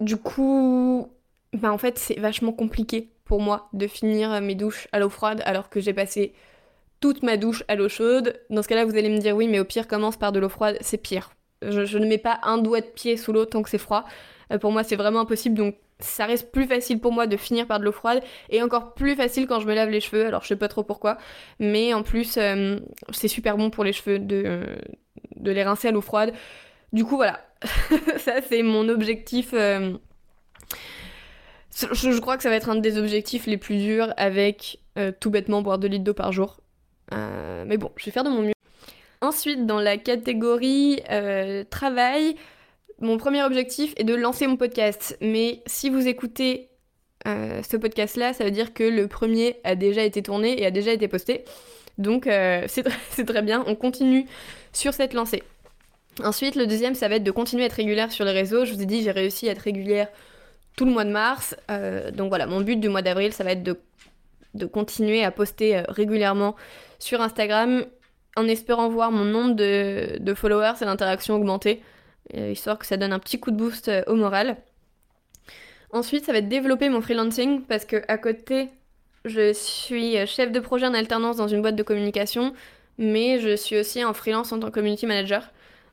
du 0.00 0.16
coup, 0.16 1.10
bah 1.52 1.72
en 1.72 1.78
fait, 1.78 1.98
c'est 1.98 2.18
vachement 2.18 2.52
compliqué 2.52 3.08
pour 3.24 3.40
moi 3.40 3.68
de 3.72 3.86
finir 3.86 4.40
mes 4.40 4.54
douches 4.54 4.88
à 4.92 5.00
l'eau 5.00 5.08
froide 5.08 5.42
alors 5.46 5.68
que 5.68 5.80
j'ai 5.80 5.94
passé 5.94 6.34
toute 7.00 7.22
ma 7.22 7.36
douche 7.36 7.64
à 7.68 7.74
l'eau 7.74 7.88
chaude. 7.88 8.38
Dans 8.50 8.62
ce 8.62 8.68
cas-là, 8.68 8.84
vous 8.84 8.96
allez 8.96 9.08
me 9.08 9.18
dire 9.18 9.34
oui, 9.34 9.48
mais 9.48 9.58
au 9.58 9.64
pire, 9.64 9.88
commence 9.88 10.16
par 10.16 10.32
de 10.32 10.38
l'eau 10.38 10.48
froide, 10.48 10.76
c'est 10.80 10.98
pire. 10.98 11.32
Je, 11.62 11.98
ne 11.98 12.06
mets 12.06 12.18
pas 12.18 12.38
un 12.42 12.58
doigt 12.58 12.82
de 12.82 12.86
pied 12.86 13.16
sous 13.16 13.32
l'eau 13.32 13.46
tant 13.46 13.62
que 13.62 13.70
c'est 13.70 13.78
froid. 13.78 14.04
pour 14.60 14.70
moi, 14.72 14.84
c'est 14.84 14.96
vraiment 14.96 15.20
impossible. 15.20 15.56
Donc, 15.56 15.76
ça 15.98 16.26
reste 16.26 16.52
plus 16.52 16.66
facile 16.66 17.00
pour 17.00 17.12
moi 17.12 17.26
de 17.26 17.36
finir 17.36 17.66
par 17.66 17.80
de 17.80 17.84
l'eau 17.84 17.92
froide 17.92 18.22
et 18.50 18.62
encore 18.62 18.94
plus 18.94 19.16
facile 19.16 19.46
quand 19.46 19.60
je 19.60 19.66
me 19.66 19.74
lave 19.74 19.88
les 19.88 20.00
cheveux. 20.00 20.26
Alors 20.26 20.42
je 20.42 20.48
sais 20.48 20.56
pas 20.56 20.68
trop 20.68 20.82
pourquoi, 20.82 21.16
mais 21.58 21.94
en 21.94 22.02
plus 22.02 22.36
euh, 22.36 22.78
c'est 23.10 23.28
super 23.28 23.56
bon 23.56 23.70
pour 23.70 23.84
les 23.84 23.92
cheveux 23.92 24.18
de, 24.18 24.42
euh, 24.46 24.76
de 25.36 25.50
les 25.50 25.62
rincer 25.62 25.88
à 25.88 25.92
l'eau 25.92 26.02
froide. 26.02 26.34
Du 26.92 27.04
coup 27.04 27.16
voilà, 27.16 27.40
ça 28.18 28.42
c'est 28.42 28.62
mon 28.62 28.88
objectif. 28.88 29.50
Euh, 29.54 29.96
je, 31.92 32.20
crois 32.20 32.36
que 32.36 32.42
ça 32.42 32.50
va 32.50 32.56
être 32.56 32.68
un 32.68 32.76
des 32.76 32.98
objectifs 32.98 33.46
les 33.46 33.58
plus 33.58 33.76
durs 33.76 34.12
avec 34.16 34.80
tout 35.20 35.30
bêtement 35.30 35.60
boire 35.60 35.78
2 35.78 35.88
litres 35.88 36.04
d'eau 36.04 36.14
par 36.14 36.32
jour. 36.32 36.60
mais 37.12 37.76
bon, 37.76 37.90
je 37.96 38.06
vais 38.06 38.10
faire 38.10 38.24
de 38.24 38.30
mon 38.30 38.40
mieux. 38.40 38.52
Ensuite, 39.20 39.66
dans 39.66 39.78
la 39.78 39.98
catégorie 39.98 41.02
travail, 41.68 42.36
mon 43.00 43.18
premier 43.18 43.42
objectif 43.42 43.92
est 43.96 44.04
de 44.04 44.14
lancer 44.14 44.46
mon 44.46 44.56
podcast. 44.56 45.16
Mais 45.20 45.62
si 45.66 45.90
vous 45.90 46.06
écoutez 46.08 46.70
euh, 47.26 47.62
ce 47.62 47.76
podcast-là, 47.76 48.32
ça 48.32 48.44
veut 48.44 48.50
dire 48.50 48.72
que 48.72 48.84
le 48.84 49.08
premier 49.08 49.56
a 49.64 49.74
déjà 49.74 50.02
été 50.02 50.22
tourné 50.22 50.60
et 50.60 50.66
a 50.66 50.70
déjà 50.70 50.92
été 50.92 51.08
posté. 51.08 51.44
Donc 51.98 52.26
euh, 52.26 52.64
c'est 52.68 53.24
très 53.24 53.42
bien, 53.42 53.64
on 53.66 53.74
continue 53.74 54.26
sur 54.72 54.94
cette 54.94 55.12
lancée. 55.12 55.42
Ensuite, 56.24 56.54
le 56.54 56.66
deuxième, 56.66 56.94
ça 56.94 57.08
va 57.08 57.16
être 57.16 57.24
de 57.24 57.30
continuer 57.30 57.64
à 57.64 57.66
être 57.66 57.74
régulière 57.74 58.10
sur 58.10 58.24
les 58.24 58.32
réseaux. 58.32 58.64
Je 58.64 58.72
vous 58.72 58.80
ai 58.80 58.86
dit, 58.86 59.02
j'ai 59.02 59.10
réussi 59.10 59.48
à 59.48 59.52
être 59.52 59.60
régulière 59.60 60.08
tout 60.76 60.86
le 60.86 60.92
mois 60.92 61.04
de 61.04 61.10
mars. 61.10 61.54
Euh, 61.70 62.10
donc 62.10 62.28
voilà, 62.28 62.46
mon 62.46 62.62
but 62.62 62.76
du 62.76 62.88
mois 62.88 63.02
d'avril, 63.02 63.34
ça 63.34 63.44
va 63.44 63.52
être 63.52 63.62
de, 63.62 63.76
continuer 64.66 65.22
à 65.22 65.30
poster 65.30 65.82
régulièrement 65.88 66.56
sur 66.98 67.20
Instagram 67.20 67.84
en 68.36 68.48
espérant 68.48 68.88
voir 68.88 69.10
mon 69.10 69.24
nombre 69.24 69.54
de, 69.54 70.34
followers 70.34 70.74
et 70.80 70.84
d'interactions 70.86 71.34
augmenter. 71.34 71.82
Euh, 72.34 72.50
histoire 72.50 72.78
que 72.78 72.86
ça 72.86 72.96
donne 72.96 73.12
un 73.12 73.18
petit 73.18 73.38
coup 73.38 73.50
de 73.50 73.56
boost 73.56 73.88
euh, 73.88 74.02
au 74.06 74.14
moral. 74.14 74.56
Ensuite, 75.92 76.24
ça 76.24 76.32
va 76.32 76.38
être 76.38 76.48
développer 76.48 76.88
mon 76.88 77.00
freelancing 77.00 77.62
parce 77.62 77.84
que 77.84 78.02
à 78.08 78.18
côté, 78.18 78.68
je 79.24 79.52
suis 79.52 80.16
euh, 80.18 80.26
chef 80.26 80.50
de 80.50 80.58
projet 80.58 80.86
en 80.86 80.94
alternance 80.94 81.36
dans 81.36 81.46
une 81.46 81.62
boîte 81.62 81.76
de 81.76 81.82
communication, 81.82 82.52
mais 82.98 83.38
je 83.38 83.54
suis 83.54 83.78
aussi 83.78 84.04
en 84.04 84.12
freelance 84.12 84.52
en 84.52 84.58
tant 84.58 84.68
que 84.68 84.72
community 84.72 85.06
manager. 85.06 85.52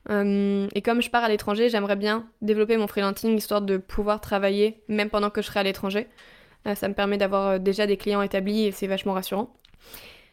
et 0.10 0.82
comme 0.84 1.02
je 1.02 1.10
pars 1.10 1.24
à 1.24 1.30
l'étranger, 1.30 1.70
j'aimerais 1.70 1.96
bien 1.96 2.28
développer 2.42 2.78
mon 2.78 2.88
freelancing 2.88 3.38
histoire 3.38 3.62
de 3.62 3.78
pouvoir 3.78 4.20
travailler 4.20 4.82
même 4.90 5.10
pendant 5.10 5.30
que 5.30 5.42
je 5.42 5.48
serai 5.48 5.62
à 5.62 5.64
l'étranger. 5.64 6.08
ça 6.76 6.90
me 6.90 6.94
permet 6.94 7.18
d'avoir 7.18 7.60
déjà 7.60 7.88
des 7.88 7.96
clients 7.96 8.22
établis 8.22 8.66
et 8.66 8.72
c'est 8.72 8.88
vachement 8.88 9.14
rassurant. 9.14 9.54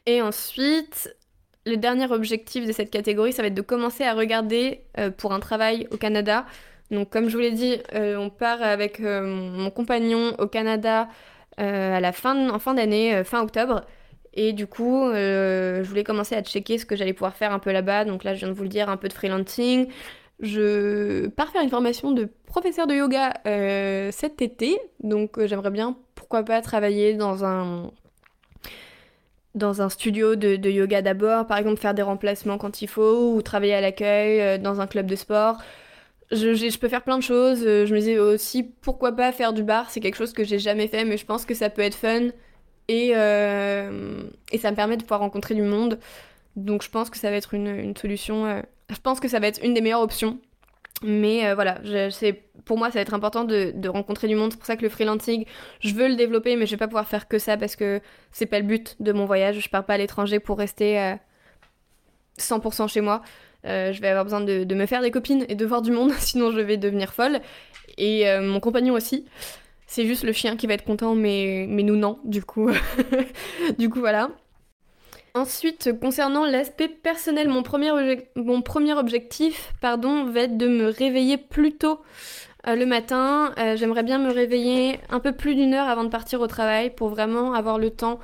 Et 0.06 0.22
ensuite, 0.22 1.14
le 1.66 1.76
dernier 1.76 2.10
objectif 2.10 2.66
de 2.66 2.72
cette 2.72 2.90
catégorie, 2.90 3.32
ça 3.32 3.42
va 3.42 3.48
être 3.48 3.54
de 3.54 3.62
commencer 3.62 4.04
à 4.04 4.14
regarder 4.14 4.80
pour 5.18 5.32
un 5.32 5.40
travail 5.40 5.86
au 5.90 5.96
Canada. 5.96 6.46
Donc 6.90 7.10
comme 7.10 7.28
je 7.28 7.34
vous 7.34 7.42
l'ai 7.42 7.52
dit, 7.52 7.76
on 7.92 8.30
part 8.30 8.62
avec 8.62 9.00
mon 9.00 9.70
compagnon 9.70 10.34
au 10.38 10.46
Canada 10.46 11.08
à 11.58 12.00
la 12.00 12.12
fin, 12.12 12.48
en 12.48 12.58
fin 12.58 12.74
d'année, 12.74 13.22
fin 13.24 13.42
octobre. 13.42 13.84
Et 14.34 14.52
du 14.52 14.66
coup, 14.66 15.04
euh, 15.04 15.82
je 15.82 15.88
voulais 15.88 16.04
commencer 16.04 16.34
à 16.36 16.42
checker 16.42 16.78
ce 16.78 16.86
que 16.86 16.94
j'allais 16.94 17.12
pouvoir 17.12 17.34
faire 17.34 17.52
un 17.52 17.58
peu 17.58 17.72
là-bas. 17.72 18.04
Donc 18.04 18.24
là, 18.24 18.34
je 18.34 18.40
viens 18.40 18.48
de 18.48 18.52
vous 18.52 18.62
le 18.62 18.68
dire, 18.68 18.88
un 18.88 18.96
peu 18.96 19.08
de 19.08 19.12
freelancing. 19.12 19.88
Je 20.40 21.26
pars 21.28 21.48
faire 21.50 21.62
une 21.62 21.68
formation 21.68 22.12
de 22.12 22.28
professeur 22.46 22.86
de 22.86 22.94
yoga 22.94 23.34
euh, 23.46 24.10
cet 24.12 24.40
été. 24.40 24.78
Donc 25.02 25.38
euh, 25.38 25.46
j'aimerais 25.46 25.70
bien, 25.70 25.96
pourquoi 26.14 26.44
pas, 26.44 26.62
travailler 26.62 27.14
dans 27.14 27.44
un, 27.44 27.90
dans 29.60 29.82
un 29.82 29.88
studio 29.88 30.34
de, 30.34 30.68
yoga 30.68 31.02
d'abord. 31.02 31.46
Par 31.46 31.58
exemple, 31.58 31.80
faire 31.80 31.94
des 31.94 32.02
remplacements 32.02 32.58
quand 32.58 32.82
il 32.82 32.88
faut. 32.88 33.34
Ou 33.34 33.42
travailler 33.42 33.74
à 33.74 33.80
l'accueil 33.80 34.58
dans 34.58 34.80
un 34.80 34.86
club 34.88 35.06
de 35.06 35.16
sport. 35.16 35.58
Je, 36.32 36.54
je, 36.54 36.78
peux 36.78 36.88
faire 36.88 37.02
plein 37.02 37.18
de 37.18 37.22
choses. 37.22 37.60
Je 37.60 37.92
me 37.92 37.98
disais 37.98 38.18
aussi, 38.18 38.62
pourquoi 38.62 39.12
pas 39.12 39.30
faire 39.32 39.52
du 39.52 39.62
bar. 39.62 39.90
C'est 39.90 40.00
quelque 40.00 40.16
chose 40.16 40.32
que 40.32 40.44
j'ai 40.44 40.58
jamais 40.58 40.88
fait, 40.88 41.04
mais 41.04 41.16
je 41.16 41.26
pense 41.26 41.44
que 41.44 41.54
ça 41.54 41.70
peut 41.70 41.82
être 41.82 41.94
fun. 41.94 42.30
Euh, 42.90 44.22
et, 44.52 44.58
ça 44.58 44.70
me 44.70 44.76
permet 44.76 44.96
de 44.96 45.02
pouvoir 45.02 45.20
rencontrer 45.20 45.54
du 45.54 45.62
monde. 45.62 45.98
Donc 46.56 46.82
je 46.82 46.90
pense 46.90 47.10
que 47.10 47.18
ça 47.18 47.30
va 47.30 47.36
être 47.36 47.54
une, 47.54 47.96
solution. 47.96 48.46
Euh, 48.46 48.62
je 48.90 48.98
pense 49.00 49.20
que 49.20 49.28
ça 49.28 49.38
va 49.38 49.46
être 49.46 49.62
une 49.64 49.74
des 49.74 49.80
meilleures 49.80 50.00
options. 50.00 50.38
Mais 51.02 51.46
euh, 51.46 51.54
voilà, 51.54 51.80
pour 52.64 52.76
moi, 52.76 52.88
ça 52.88 52.94
va 52.94 53.00
être 53.00 53.14
important 53.14 53.44
de, 53.44 53.88
rencontrer 53.88 54.28
du 54.28 54.34
monde. 54.34 54.52
C'est 54.52 54.58
pour 54.58 54.66
ça 54.66 54.76
que 54.76 54.82
le 54.82 54.88
freelancing, 54.88 55.46
je 55.80 55.94
veux 55.94 56.08
le 56.08 56.16
développer, 56.16 56.56
mais 56.56 56.66
je 56.66 56.72
vais 56.72 56.76
pas 56.76 56.88
pouvoir 56.88 57.06
faire 57.06 57.28
que 57.28 57.38
ça 57.38 57.56
parce 57.56 57.76
que 57.76 58.00
c'est 58.32 58.46
pas 58.46 58.58
le 58.58 58.66
but 58.66 58.96
de 59.00 59.12
mon 59.12 59.24
voyage. 59.24 59.60
Je 59.60 59.68
pars 59.68 59.84
pas 59.84 59.94
à 59.94 59.98
l'étranger 59.98 60.40
pour 60.40 60.58
rester 60.58 61.16
100% 62.38 62.88
chez 62.88 63.00
moi. 63.00 63.22
je 63.64 63.98
vais 64.00 64.08
avoir 64.08 64.24
besoin 64.24 64.42
de, 64.42 64.64
de, 64.64 64.74
me 64.74 64.86
faire 64.86 65.00
des 65.00 65.10
copines 65.10 65.46
et 65.48 65.54
de 65.54 65.66
voir 65.66 65.82
du 65.82 65.90
monde, 65.90 66.12
sinon 66.18 66.50
je 66.50 66.60
vais 66.60 66.76
devenir 66.76 67.14
folle. 67.14 67.40
Et 67.96 68.24
mon 68.40 68.60
compagnon 68.60 68.94
aussi. 68.94 69.26
C'est 69.86 70.06
juste 70.06 70.22
le 70.22 70.32
chien 70.32 70.56
qui 70.56 70.68
va 70.68 70.74
être 70.74 70.84
content, 70.84 71.16
mais, 71.16 71.66
mais 71.68 71.82
nous 71.82 71.96
non, 71.96 72.20
du 72.24 72.44
coup. 72.44 72.70
du 73.78 73.90
coup, 73.90 73.98
voilà. 73.98 74.30
Ensuite, 75.34 75.98
concernant 76.00 76.44
l'aspect 76.44 76.88
personnel, 76.88 77.48
mon 77.48 77.62
premier, 77.62 78.92
objectif 78.92 79.72
pardon, 79.80 80.24
va 80.24 80.40
être 80.40 80.56
de 80.56 80.66
me 80.66 80.88
réveiller 80.88 81.36
plus 81.36 81.76
tôt 81.76 82.00
euh, 82.66 82.74
le 82.74 82.84
matin. 82.84 83.52
Euh, 83.58 83.76
j'aimerais 83.76 84.02
bien 84.02 84.18
me 84.18 84.32
réveiller 84.32 84.98
un 85.08 85.20
peu 85.20 85.32
plus 85.32 85.54
d'une 85.54 85.74
heure 85.74 85.88
avant 85.88 86.04
de 86.04 86.08
partir 86.08 86.40
au 86.40 86.46
travail 86.46 86.90
pour 86.90 87.08
vraiment 87.08 87.54
avoir 87.54 87.78
le 87.78 87.90
temps 87.90 88.18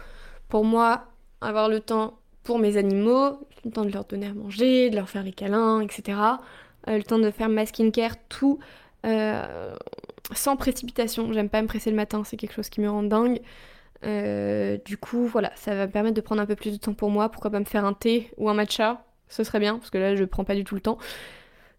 pour 0.49 0.65
moi, 0.65 1.07
avoir 1.41 1.69
le 1.69 1.81
temps 1.81 2.19
pour 2.43 2.59
mes 2.59 2.77
animaux, 2.77 3.39
le 3.65 3.71
temps 3.71 3.85
de 3.85 3.93
leur 3.93 4.05
donner 4.05 4.27
à 4.27 4.35
manger, 4.35 4.91
de 4.91 4.97
leur 4.97 5.09
faire 5.09 5.23
les 5.23 5.33
câlins, 5.33 5.81
etc. 5.81 6.19
Euh, 6.89 6.97
le 6.97 7.03
temps 7.05 7.19
de 7.19 7.31
faire 7.31 7.49
ma 7.49 7.67
skincare, 7.67 8.17
tout 8.29 8.59
sans 10.35 10.57
précipitation. 10.57 11.33
J'aime 11.33 11.49
pas 11.49 11.63
me 11.63 11.69
presser 11.69 11.91
le 11.91 11.97
matin, 11.97 12.25
c'est 12.25 12.37
quelque 12.37 12.55
chose 12.55 12.69
qui 12.69 12.81
me 12.81 12.91
rend 12.91 13.05
dingue. 13.05 13.41
Euh, 14.07 14.79
du 14.85 14.97
coup, 14.97 15.27
voilà, 15.27 15.53
ça 15.57 15.75
va 15.75 15.87
me 15.87 15.93
permettre 15.93 16.15
de 16.15 16.21
prendre 16.21 16.41
un 16.41 16.47
peu 16.47 16.57
plus 16.57 16.71
de 16.71 16.77
temps 16.77 16.95
pour 16.95 17.11
moi. 17.11 17.29
Pourquoi 17.29 17.51
pas 17.51 17.59
me 17.59 17.65
faire 17.65 17.85
un 17.85 17.93
thé 17.93 18.31
ou 18.37 18.49
un 18.49 18.55
matcha? 18.55 19.05
Ce 19.29 19.43
serait 19.43 19.59
bien, 19.59 19.79
parce 19.79 19.91
que 19.91 19.99
là, 19.99 20.15
je 20.15 20.25
prends 20.25 20.45
pas 20.45 20.55
du 20.55 20.65
tout 20.65 20.77
le 20.77 20.81
temps. 20.81 20.99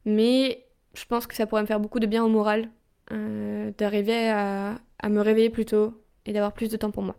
Mais 0.06 0.66
je 0.94 1.06
pense 1.06 1.28
que 1.28 1.36
ça 1.36 1.48
pourrait 1.48 1.62
me 1.62 1.68
faire 1.68 1.80
beaucoup 1.80 2.00
de 2.00 2.06
bien 2.06 2.24
au 2.24 2.28
moral 2.28 2.70
euh, 3.12 3.72
d'arriver 3.78 4.30
à, 4.30 4.78
me 5.08 5.22
réveiller 5.22 5.50
plus 5.50 5.66
tôt 5.66 5.94
et 6.26 6.34
d'avoir 6.34 6.52
plus 6.52 6.70
de 6.70 6.76
temps 6.76 6.92
pour 6.92 7.04
moi. 7.04 7.16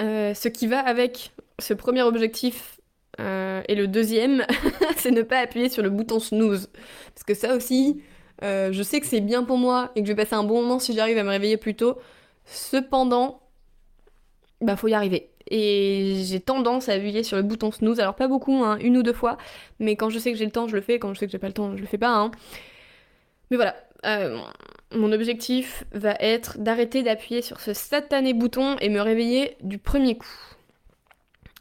Euh, 0.00 0.34
ce 0.34 0.48
qui 0.48 0.66
va 0.66 0.80
avec 0.80 1.30
ce 1.60 1.74
premier 1.74 2.02
objectif 2.02 2.80
et 3.18 3.76
le 3.76 3.86
deuxième, 3.86 4.44
c'est 4.96 5.12
ne 5.12 5.22
pas 5.22 5.38
appuyer 5.38 5.68
sur 5.68 5.84
le 5.84 5.90
bouton 5.90 6.18
snooze. 6.18 6.68
Parce 7.14 7.22
que 7.22 7.34
ça 7.34 7.54
aussi, 7.54 8.02
je 8.42 8.82
sais 8.82 9.00
que 9.00 9.06
c'est 9.06 9.20
bien 9.20 9.44
pour 9.44 9.56
moi 9.56 9.92
et 9.94 10.00
que 10.00 10.08
je 10.08 10.12
vais 10.12 10.20
passer 10.24 10.34
un 10.34 10.42
bon 10.42 10.62
moment 10.62 10.80
si 10.80 10.94
j'arrive 10.94 11.18
à 11.18 11.22
me 11.22 11.28
réveiller 11.28 11.56
plus 11.56 11.76
tôt. 11.76 11.96
Cependant, 12.44 13.43
bah 14.64 14.76
faut 14.76 14.88
y 14.88 14.94
arriver. 14.94 15.30
Et 15.50 16.22
j'ai 16.24 16.40
tendance 16.40 16.88
à 16.88 16.94
appuyer 16.94 17.22
sur 17.22 17.36
le 17.36 17.42
bouton 17.42 17.70
snooze, 17.70 18.00
alors 18.00 18.14
pas 18.14 18.28
beaucoup, 18.28 18.64
hein, 18.64 18.78
une 18.80 18.96
ou 18.96 19.02
deux 19.02 19.12
fois, 19.12 19.36
mais 19.78 19.94
quand 19.96 20.08
je 20.08 20.18
sais 20.18 20.32
que 20.32 20.38
j'ai 20.38 20.46
le 20.46 20.50
temps, 20.50 20.68
je 20.68 20.74
le 20.74 20.80
fais, 20.80 20.98
quand 20.98 21.12
je 21.14 21.18
sais 21.18 21.26
que 21.26 21.32
j'ai 21.32 21.38
pas 21.38 21.48
le 21.48 21.52
temps, 21.52 21.76
je 21.76 21.80
le 21.80 21.86
fais 21.86 21.98
pas. 21.98 22.14
Hein. 22.14 22.30
Mais 23.50 23.56
voilà, 23.56 23.76
euh, 24.06 24.38
mon 24.94 25.12
objectif 25.12 25.84
va 25.92 26.14
être 26.20 26.58
d'arrêter 26.58 27.02
d'appuyer 27.02 27.42
sur 27.42 27.60
ce 27.60 27.72
satané 27.72 28.32
bouton 28.32 28.76
et 28.80 28.88
me 28.88 29.00
réveiller 29.00 29.56
du 29.62 29.78
premier 29.78 30.16
coup. 30.16 30.28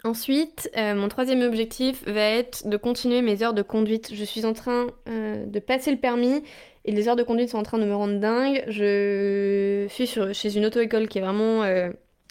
Ensuite, 0.06 0.70
euh, 0.78 0.96
mon 0.96 1.08
troisième 1.08 1.42
objectif 1.42 2.06
va 2.06 2.22
être 2.22 2.68
de 2.68 2.76
continuer 2.76 3.22
mes 3.22 3.42
heures 3.42 3.54
de 3.54 3.62
conduite. 3.62 4.14
Je 4.14 4.24
suis 4.26 4.46
en 4.46 4.54
train 4.54 4.88
euh, 5.08 5.46
de 5.46 5.60
passer 5.60 5.92
le 5.92 5.98
permis 5.98 6.44
et 6.84 6.92
les 6.92 7.08
heures 7.08 7.16
de 7.16 7.24
conduite 7.24 7.50
sont 7.50 7.58
en 7.58 7.64
train 7.64 7.78
de 7.78 7.86
me 7.86 7.96
rendre 7.96 8.20
dingue. 8.20 8.64
Je 8.68 9.86
suis 9.90 10.08
chez 10.08 10.58
une 10.58 10.66
auto-école 10.66 11.08
qui 11.08 11.20
est 11.20 11.22
vraiment 11.22 11.64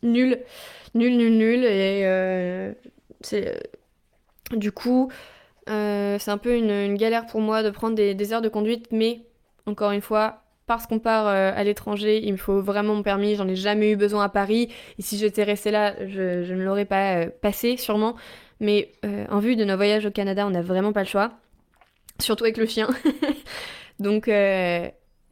euh, 0.05 0.09
nulle, 0.09 0.39
nulle, 0.95 1.17
nulle, 1.17 1.37
nulle. 1.37 1.65
Et 1.65 2.75
c'est, 3.21 3.63
du 4.53 4.73
coup, 4.73 5.11
c'est 5.67 6.29
un 6.29 6.39
peu 6.39 6.57
une, 6.57 6.97
galère 6.97 7.27
pour 7.27 7.41
moi 7.41 7.63
de 7.63 7.71
prendre 7.71 7.97
des 7.97 8.33
heures 8.33 8.43
de 8.43 8.49
conduite, 8.49 8.89
mais 8.91 9.23
encore 9.67 9.93
une 9.93 10.01
fois, 10.01 10.43
parce 10.67 10.87
qu'on 10.87 10.99
part 10.99 11.27
euh, 11.27 11.53
à 11.55 11.65
l'étranger, 11.65 12.21
il 12.25 12.33
me 12.33 12.39
faut 12.39 12.61
vraiment 12.61 12.95
mon 12.95 13.03
permis, 13.03 13.35
j'en 13.35 13.49
ai 13.49 13.57
jamais 13.57 13.91
eu 13.93 13.97
besoin 13.97 14.25
à 14.25 14.29
Paris, 14.29 14.69
et 14.99 15.03
si 15.03 15.19
j'étais 15.19 15.43
restée 15.43 15.71
là, 15.71 15.95
je, 16.07 16.53
ne 16.53 16.63
l'aurais 16.63 16.85
pas 16.85 17.17
euh, 17.17 17.31
passé 17.43 17.77
sûrement, 17.77 18.17
mais 18.61 18.93
euh, 19.05 19.27
en 19.29 19.39
vue 19.39 19.57
de 19.57 19.65
nos 19.65 19.77
voyages 19.77 20.07
au 20.07 20.11
Canada, 20.11 20.47
on 20.47 20.51
n'a 20.51 20.63
vraiment 20.63 20.93
pas 20.93 21.03
le 21.03 21.09
choix, 21.09 21.33
surtout 22.21 22.45
avec 22.45 22.57
le 22.57 22.67
chien, 22.67 22.89
donc 23.99 24.31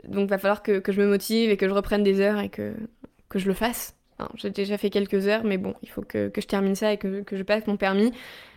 donc 0.09 0.31
va 0.31 0.39
falloir 0.39 0.63
que, 0.63 0.83
je 0.87 1.01
me 1.01 1.07
motive 1.07 1.51
et 1.51 1.57
que 1.57 1.69
je 1.69 1.75
reprenne 1.75 2.03
des 2.03 2.21
heures 2.21 2.41
et 2.41 2.49
que, 2.49 2.75
que 3.29 3.39
je 3.39 3.49
le 3.49 3.55
fasse. 3.55 3.95
J'ai 4.35 4.51
déjà 4.51 4.79
fait 4.79 4.91
quelques 4.91 5.27
heures, 5.27 5.45
mais 5.45 5.59
bon, 5.59 5.75
il 5.83 5.89
faut 5.89 6.03
que, 6.03 6.31
je 6.35 6.47
termine 6.47 6.75
ça 6.75 6.93
et 6.93 6.99
que, 6.99 7.25
je 7.31 7.43
passe 7.43 7.67
mon 7.67 7.77
permis. 7.77 8.13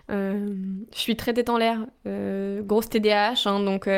je 0.10 0.56
suis 0.92 1.16
très 1.16 1.34
tête 1.34 1.50
en 1.50 1.58
l'air, 1.58 1.86
grosse 2.06 2.90
TDAH, 2.90 3.44
hein, 3.46 3.60
donc 3.60 3.90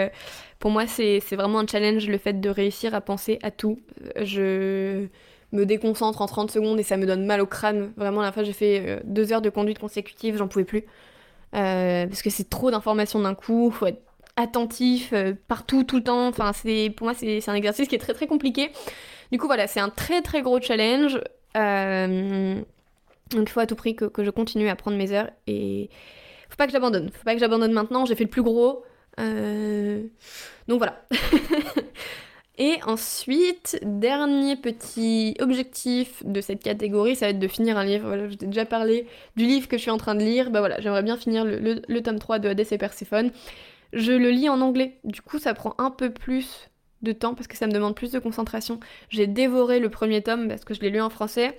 pour 0.60 0.72
moi, 0.72 0.88
c'est 0.88 1.20
vraiment 1.36 1.60
un 1.60 1.68
challenge 1.68 2.08
le 2.08 2.18
fait 2.18 2.40
de 2.40 2.50
réussir 2.50 2.96
à 2.96 3.02
penser 3.02 3.40
à 3.44 3.52
tout. 3.52 3.80
Je 4.22 5.08
me 5.56 5.66
déconcentre 5.66 6.22
en 6.22 6.28
30 6.28 6.52
secondes 6.52 6.80
et 6.80 6.84
ça 6.84 6.98
me 6.98 7.06
donne 7.06 7.26
mal 7.26 7.42
au 7.42 7.46
crâne. 7.46 7.92
Vraiment, 7.98 8.22
la 8.22 8.32
fois, 8.32 8.44
j'ai 8.44 8.54
fait 8.54 8.84
euh, 8.86 9.00
deux 9.04 9.34
heures 9.34 9.42
de 9.42 9.50
conduite 9.50 9.80
consécutive, 9.80 10.38
j'en 10.38 10.48
pouvais 10.48 10.66
plus. 10.66 10.86
Euh, 11.56 12.06
parce 12.06 12.22
que 12.22 12.30
c'est 12.30 12.50
trop 12.50 12.72
d'informations 12.72 13.20
d'un 13.20 13.36
coup, 13.36 13.72
faut 13.72 13.88
être 13.88 14.02
attentif 14.36 15.12
euh, 15.14 15.34
partout, 15.48 15.84
tout 15.84 15.98
le 15.98 16.04
temps. 16.04 16.28
Enfin, 16.28 16.52
pour 16.96 17.08
moi, 17.08 17.14
c'est 17.14 17.48
un 17.48 17.54
exercice 17.54 17.88
qui 17.88 17.96
est 17.96 18.00
très 18.00 18.14
très 18.14 18.28
compliqué. 18.28 18.72
Du 19.32 19.40
coup, 19.40 19.48
voilà, 19.48 19.68
c'est 19.68 19.80
un 19.80 19.90
très 19.90 20.22
très 20.22 20.42
gros 20.42 20.60
challenge. 20.62 21.20
Donc, 21.56 23.48
il 23.48 23.50
faut 23.50 23.60
à 23.60 23.66
tout 23.66 23.76
prix 23.76 23.96
que, 23.96 24.06
que, 24.06 24.24
je 24.24 24.30
continue 24.30 24.70
à 24.70 24.76
prendre 24.76 24.98
mes 24.98 25.12
heures 25.12 25.30
et 25.48 25.90
faut 26.50 26.58
pas 26.58 26.68
que 26.68 26.72
j'abandonne. 26.72 27.10
Faut 27.10 27.24
pas 27.24 27.34
que 27.34 27.40
j'abandonne 27.40 27.72
maintenant. 27.72 28.06
J'ai 28.06 28.16
fait 28.16 28.24
le 28.24 28.30
plus 28.30 28.44
gros. 28.44 28.84
Euh, 29.20 30.04
donc 30.68 30.78
voilà. 30.78 31.06
Et 32.58 32.80
ensuite, 32.86 33.78
dernier 33.84 34.56
petit 34.56 35.36
objectif 35.40 36.26
de 36.26 36.40
cette 36.40 36.64
catégorie, 36.64 37.16
ça 37.18 37.26
va 37.26 37.32
être 37.32 37.40
de 37.40 37.48
finir 37.50 37.78
un 37.78 37.84
livre. 37.84 38.08
Voilà, 38.08 38.30
je 38.30 38.36
t'ai 38.36 38.46
déjà 38.46 38.66
parlé 38.66 39.08
du 39.36 39.46
livre 39.46 39.68
que 39.68 39.76
je 39.76 39.82
suis 39.82 39.92
en 39.92 39.98
train 39.98 40.16
de 40.16 40.22
lire. 40.22 40.52
Bah 40.52 40.60
voilà, 40.60 40.80
j'aimerais 40.80 41.04
bien 41.04 41.18
finir 41.18 41.44
le, 41.44 42.00
tome 42.00 42.20
3 42.20 42.40
de 42.40 42.48
Hades 42.48 42.72
et 42.72 42.78
Perséphone. 42.78 43.32
Je 43.92 44.14
le 44.14 44.30
lis 44.30 44.48
en 44.48 44.62
anglais, 44.62 45.00
du 45.04 45.22
coup 45.22 45.38
ça 45.38 45.54
prend 45.54 45.76
un 45.78 45.92
peu 45.92 46.10
plus 46.10 46.70
de 47.06 47.14
temps 47.14 47.34
parce 47.34 47.48
que 47.48 47.56
ça 47.56 47.68
me 47.68 47.72
demande 47.72 47.96
plus 47.96 48.12
de 48.12 48.20
concentration. 48.20 48.82
J'ai 49.10 49.28
dévoré 49.28 49.80
le 49.80 49.90
premier 49.90 50.22
tome 50.22 50.50
parce 50.50 50.66
que 50.66 50.74
je 50.74 50.82
l'ai 50.82 50.90
lu 50.90 51.00
en 51.00 51.10
français. 51.10 51.58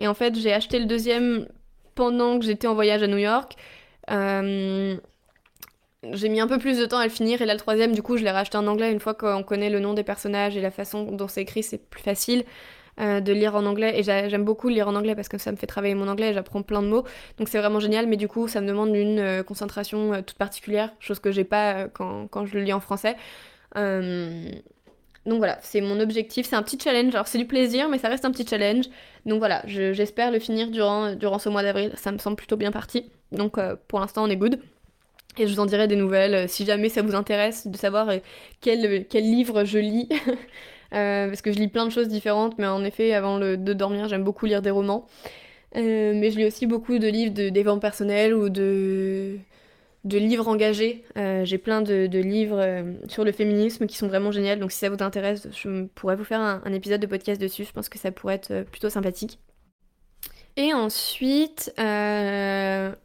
Et 0.00 0.08
en 0.08 0.14
fait, 0.14 0.34
j'ai 0.36 0.52
acheté 0.52 0.80
le 0.80 0.86
deuxième 0.86 1.46
pendant 1.94 2.38
que 2.38 2.44
j'étais 2.44 2.66
en 2.66 2.74
voyage 2.74 3.02
à 3.02 3.08
New 3.08 3.18
York. 3.18 3.56
Euh, 4.10 4.96
j'ai 6.12 6.28
mis 6.28 6.40
un 6.40 6.46
peu 6.46 6.58
plus 6.58 6.78
de 6.78 6.86
temps 6.86 6.98
à 6.98 7.04
le 7.04 7.10
finir. 7.10 7.42
Et 7.42 7.46
là 7.46 7.54
le 7.54 7.58
troisième 7.58 7.92
du 7.92 8.02
coup 8.02 8.16
je 8.16 8.22
l'ai 8.22 8.30
racheté 8.30 8.56
en 8.56 8.66
anglais. 8.66 8.92
Une 8.92 9.00
fois 9.00 9.14
qu'on 9.14 9.42
connaît 9.42 9.70
le 9.70 9.80
nom 9.80 9.94
des 9.94 10.04
personnages 10.04 10.56
et 10.56 10.60
la 10.60 10.70
façon 10.70 11.10
dont 11.10 11.28
c'est 11.28 11.42
écrit 11.42 11.62
c'est 11.62 11.78
plus 11.90 12.02
facile 12.02 12.44
euh, 13.00 13.20
de 13.20 13.32
lire 13.32 13.56
en 13.56 13.66
anglais. 13.66 13.98
Et 13.98 14.02
j'aime 14.04 14.44
beaucoup 14.44 14.68
lire 14.68 14.86
en 14.86 14.94
anglais 14.94 15.16
parce 15.16 15.28
que 15.28 15.38
ça 15.38 15.50
me 15.50 15.56
fait 15.56 15.66
travailler 15.66 15.96
mon 15.96 16.06
anglais 16.06 16.30
et 16.30 16.34
j'apprends 16.34 16.62
plein 16.62 16.82
de 16.82 16.88
mots. 16.88 17.04
Donc 17.38 17.48
c'est 17.48 17.58
vraiment 17.58 17.80
génial. 17.80 18.06
Mais 18.06 18.16
du 18.16 18.28
coup 18.28 18.46
ça 18.46 18.60
me 18.60 18.68
demande 18.68 18.94
une 18.94 19.18
euh, 19.18 19.42
concentration 19.42 20.22
toute 20.22 20.38
particulière. 20.38 20.92
Chose 21.00 21.18
que 21.18 21.32
j'ai 21.32 21.44
pas 21.44 21.88
quand, 21.88 22.28
quand, 22.28 22.46
je 22.46 22.54
le 22.54 22.62
lis 22.62 22.72
en 22.72 22.80
français 22.80 23.16
donc 25.28 25.38
voilà 25.38 25.58
c'est 25.62 25.80
mon 25.80 26.00
objectif. 26.00 26.46
C'est 26.48 26.56
un 26.56 26.62
petit 26.62 26.78
challenge. 26.82 27.14
Alors 27.14 27.28
c'est 27.28 27.38
du 27.38 27.46
plaisir 27.46 27.88
mais 27.88 27.98
ça 27.98 28.08
reste 28.08 28.24
un 28.24 28.30
petit 28.30 28.46
challenge. 28.46 28.86
Donc 29.26 29.38
voilà 29.38 29.62
j'espère 29.66 30.30
le 30.30 30.38
finir 30.38 30.70
durant, 30.70 31.38
ce 31.38 31.48
mois 31.48 31.62
d'avril. 31.62 31.92
Ça 31.96 32.12
me 32.12 32.18
semble 32.18 32.36
plutôt 32.36 32.56
bien 32.56 32.72
parti. 32.72 33.10
Donc 33.32 33.58
pour 33.88 34.00
l'instant 34.00 34.24
on 34.24 34.28
est 34.28 34.36
good. 34.36 34.60
Et 35.38 35.46
je 35.46 35.52
vous 35.52 35.60
en 35.60 35.66
dirai 35.66 35.86
des 35.86 35.96
nouvelles 35.96 36.48
si 36.48 36.64
jamais 36.64 36.88
ça 36.88 37.02
vous 37.02 37.14
intéresse 37.14 37.68
de 37.68 37.76
savoir 37.76 38.10
quel, 38.60 39.06
quel 39.06 39.22
livre 39.22 39.64
je 39.64 39.78
lis. 39.78 40.08
parce 40.90 41.42
que 41.42 41.52
je 41.52 41.58
lis 41.58 41.68
plein 41.68 41.86
de 41.86 41.90
choses 41.90 42.08
différentes, 42.08 42.58
mais 42.58 42.66
en 42.66 42.82
effet, 42.84 43.12
avant 43.14 43.38
de 43.38 43.72
dormir, 43.72 44.08
j'aime 44.08 44.24
beaucoup 44.24 44.46
lire 44.46 44.62
des 44.62 44.70
romans. 44.70 45.06
mais 45.74 46.30
je 46.30 46.38
lis 46.38 46.46
aussi 46.46 46.66
beaucoup 46.66 46.98
de 46.98 47.08
livres 47.08 47.34
de 47.34 47.50
développement 47.50 47.80
personnel 47.80 48.34
ou 48.34 48.48
de, 48.48 49.38
de 50.04 50.18
livres 50.18 50.48
engagés. 50.48 51.04
Euh, 51.16 51.44
j'ai 51.44 51.58
plein 51.58 51.82
de, 51.82 52.06
livres 52.18 52.58
euh, 52.60 52.94
sur 53.08 53.24
le 53.24 53.32
féminisme 53.32 53.86
qui 53.86 53.96
sont 53.96 54.08
vraiment 54.08 54.30
géniaux. 54.32 54.56
Donc 54.56 54.72
si 54.72 54.78
ça 54.78 54.90
vous 54.90 55.02
intéresse, 55.02 55.48
je 55.52 55.84
pourrais 55.94 56.16
vous 56.16 56.24
faire 56.24 56.40
un, 56.40 56.72
épisode 56.72 57.00
de 57.00 57.06
podcast 57.06 57.40
dessus. 57.40 57.64
Je 57.64 57.72
pense 57.72 57.88
que 57.88 57.98
ça 57.98 58.12
pourrait 58.12 58.34
être 58.34 58.50
euh, 58.50 58.64
plutôt 58.64 58.88
sympathique. 58.88 59.38
Et 60.56 60.72
ensuite, 60.74 61.72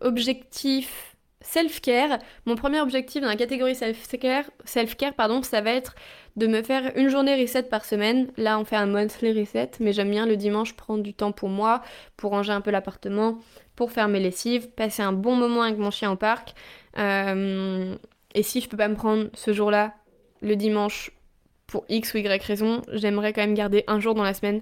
objectif 0.01 1.12
self-care. 1.43 2.17
Mon 2.45 2.55
premier 2.55 2.81
objectif 2.81 3.21
dans 3.21 3.27
la 3.27 3.35
catégorie 3.35 3.75
self-care, 3.75 4.45
self-care 4.65 5.13
pardon, 5.13 5.43
ça 5.43 5.61
va 5.61 5.71
être 5.71 5.93
de 6.35 6.47
me 6.47 6.63
faire 6.63 6.91
une 6.95 7.09
journée 7.09 7.39
reset 7.39 7.63
par 7.63 7.85
semaine. 7.85 8.31
Là, 8.37 8.57
on 8.59 8.65
fait 8.65 8.75
un 8.75 8.87
monthly 8.87 9.39
reset, 9.39 9.71
mais 9.79 9.93
j'aime 9.93 10.09
bien 10.09 10.25
le 10.25 10.35
dimanche 10.35 10.73
prendre 10.73 11.03
du 11.03 11.13
temps 11.13 11.31
pour 11.31 11.49
moi, 11.49 11.83
pour 12.17 12.31
ranger 12.31 12.53
un 12.53 12.61
peu 12.61 12.71
l'appartement, 12.71 13.37
pour 13.75 13.91
faire 13.91 14.07
mes 14.07 14.19
lessives, 14.19 14.69
passer 14.69 15.03
un 15.03 15.13
bon 15.13 15.35
moment 15.35 15.61
avec 15.61 15.77
mon 15.77 15.91
chien 15.91 16.11
au 16.11 16.15
parc. 16.15 16.55
Euh, 16.97 17.95
et 18.33 18.43
si 18.43 18.61
je 18.61 18.67
peux 18.69 18.77
pas 18.77 18.87
me 18.87 18.95
prendre 18.95 19.27
ce 19.33 19.53
jour-là, 19.53 19.93
le 20.41 20.55
dimanche, 20.55 21.11
pour 21.67 21.85
X 21.89 22.13
ou 22.13 22.17
Y 22.17 22.43
raison, 22.43 22.81
j'aimerais 22.91 23.33
quand 23.33 23.41
même 23.41 23.53
garder 23.53 23.83
un 23.87 23.99
jour 23.99 24.13
dans 24.13 24.23
la 24.23 24.33
semaine 24.33 24.61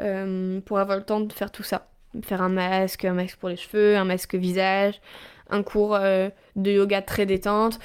euh, 0.00 0.60
pour 0.62 0.78
avoir 0.78 0.98
le 0.98 1.04
temps 1.04 1.20
de 1.20 1.32
faire 1.32 1.50
tout 1.50 1.62
ça. 1.62 1.88
Faire 2.22 2.42
un 2.42 2.48
masque, 2.48 3.04
un 3.04 3.12
masque 3.12 3.38
pour 3.38 3.48
les 3.48 3.56
cheveux, 3.56 3.96
un 3.96 4.04
masque 4.04 4.34
visage, 4.34 5.00
un 5.50 5.62
cours 5.62 5.94
euh, 5.94 6.28
de 6.56 6.70
yoga 6.70 7.02
très 7.02 7.26
détente. 7.26 7.78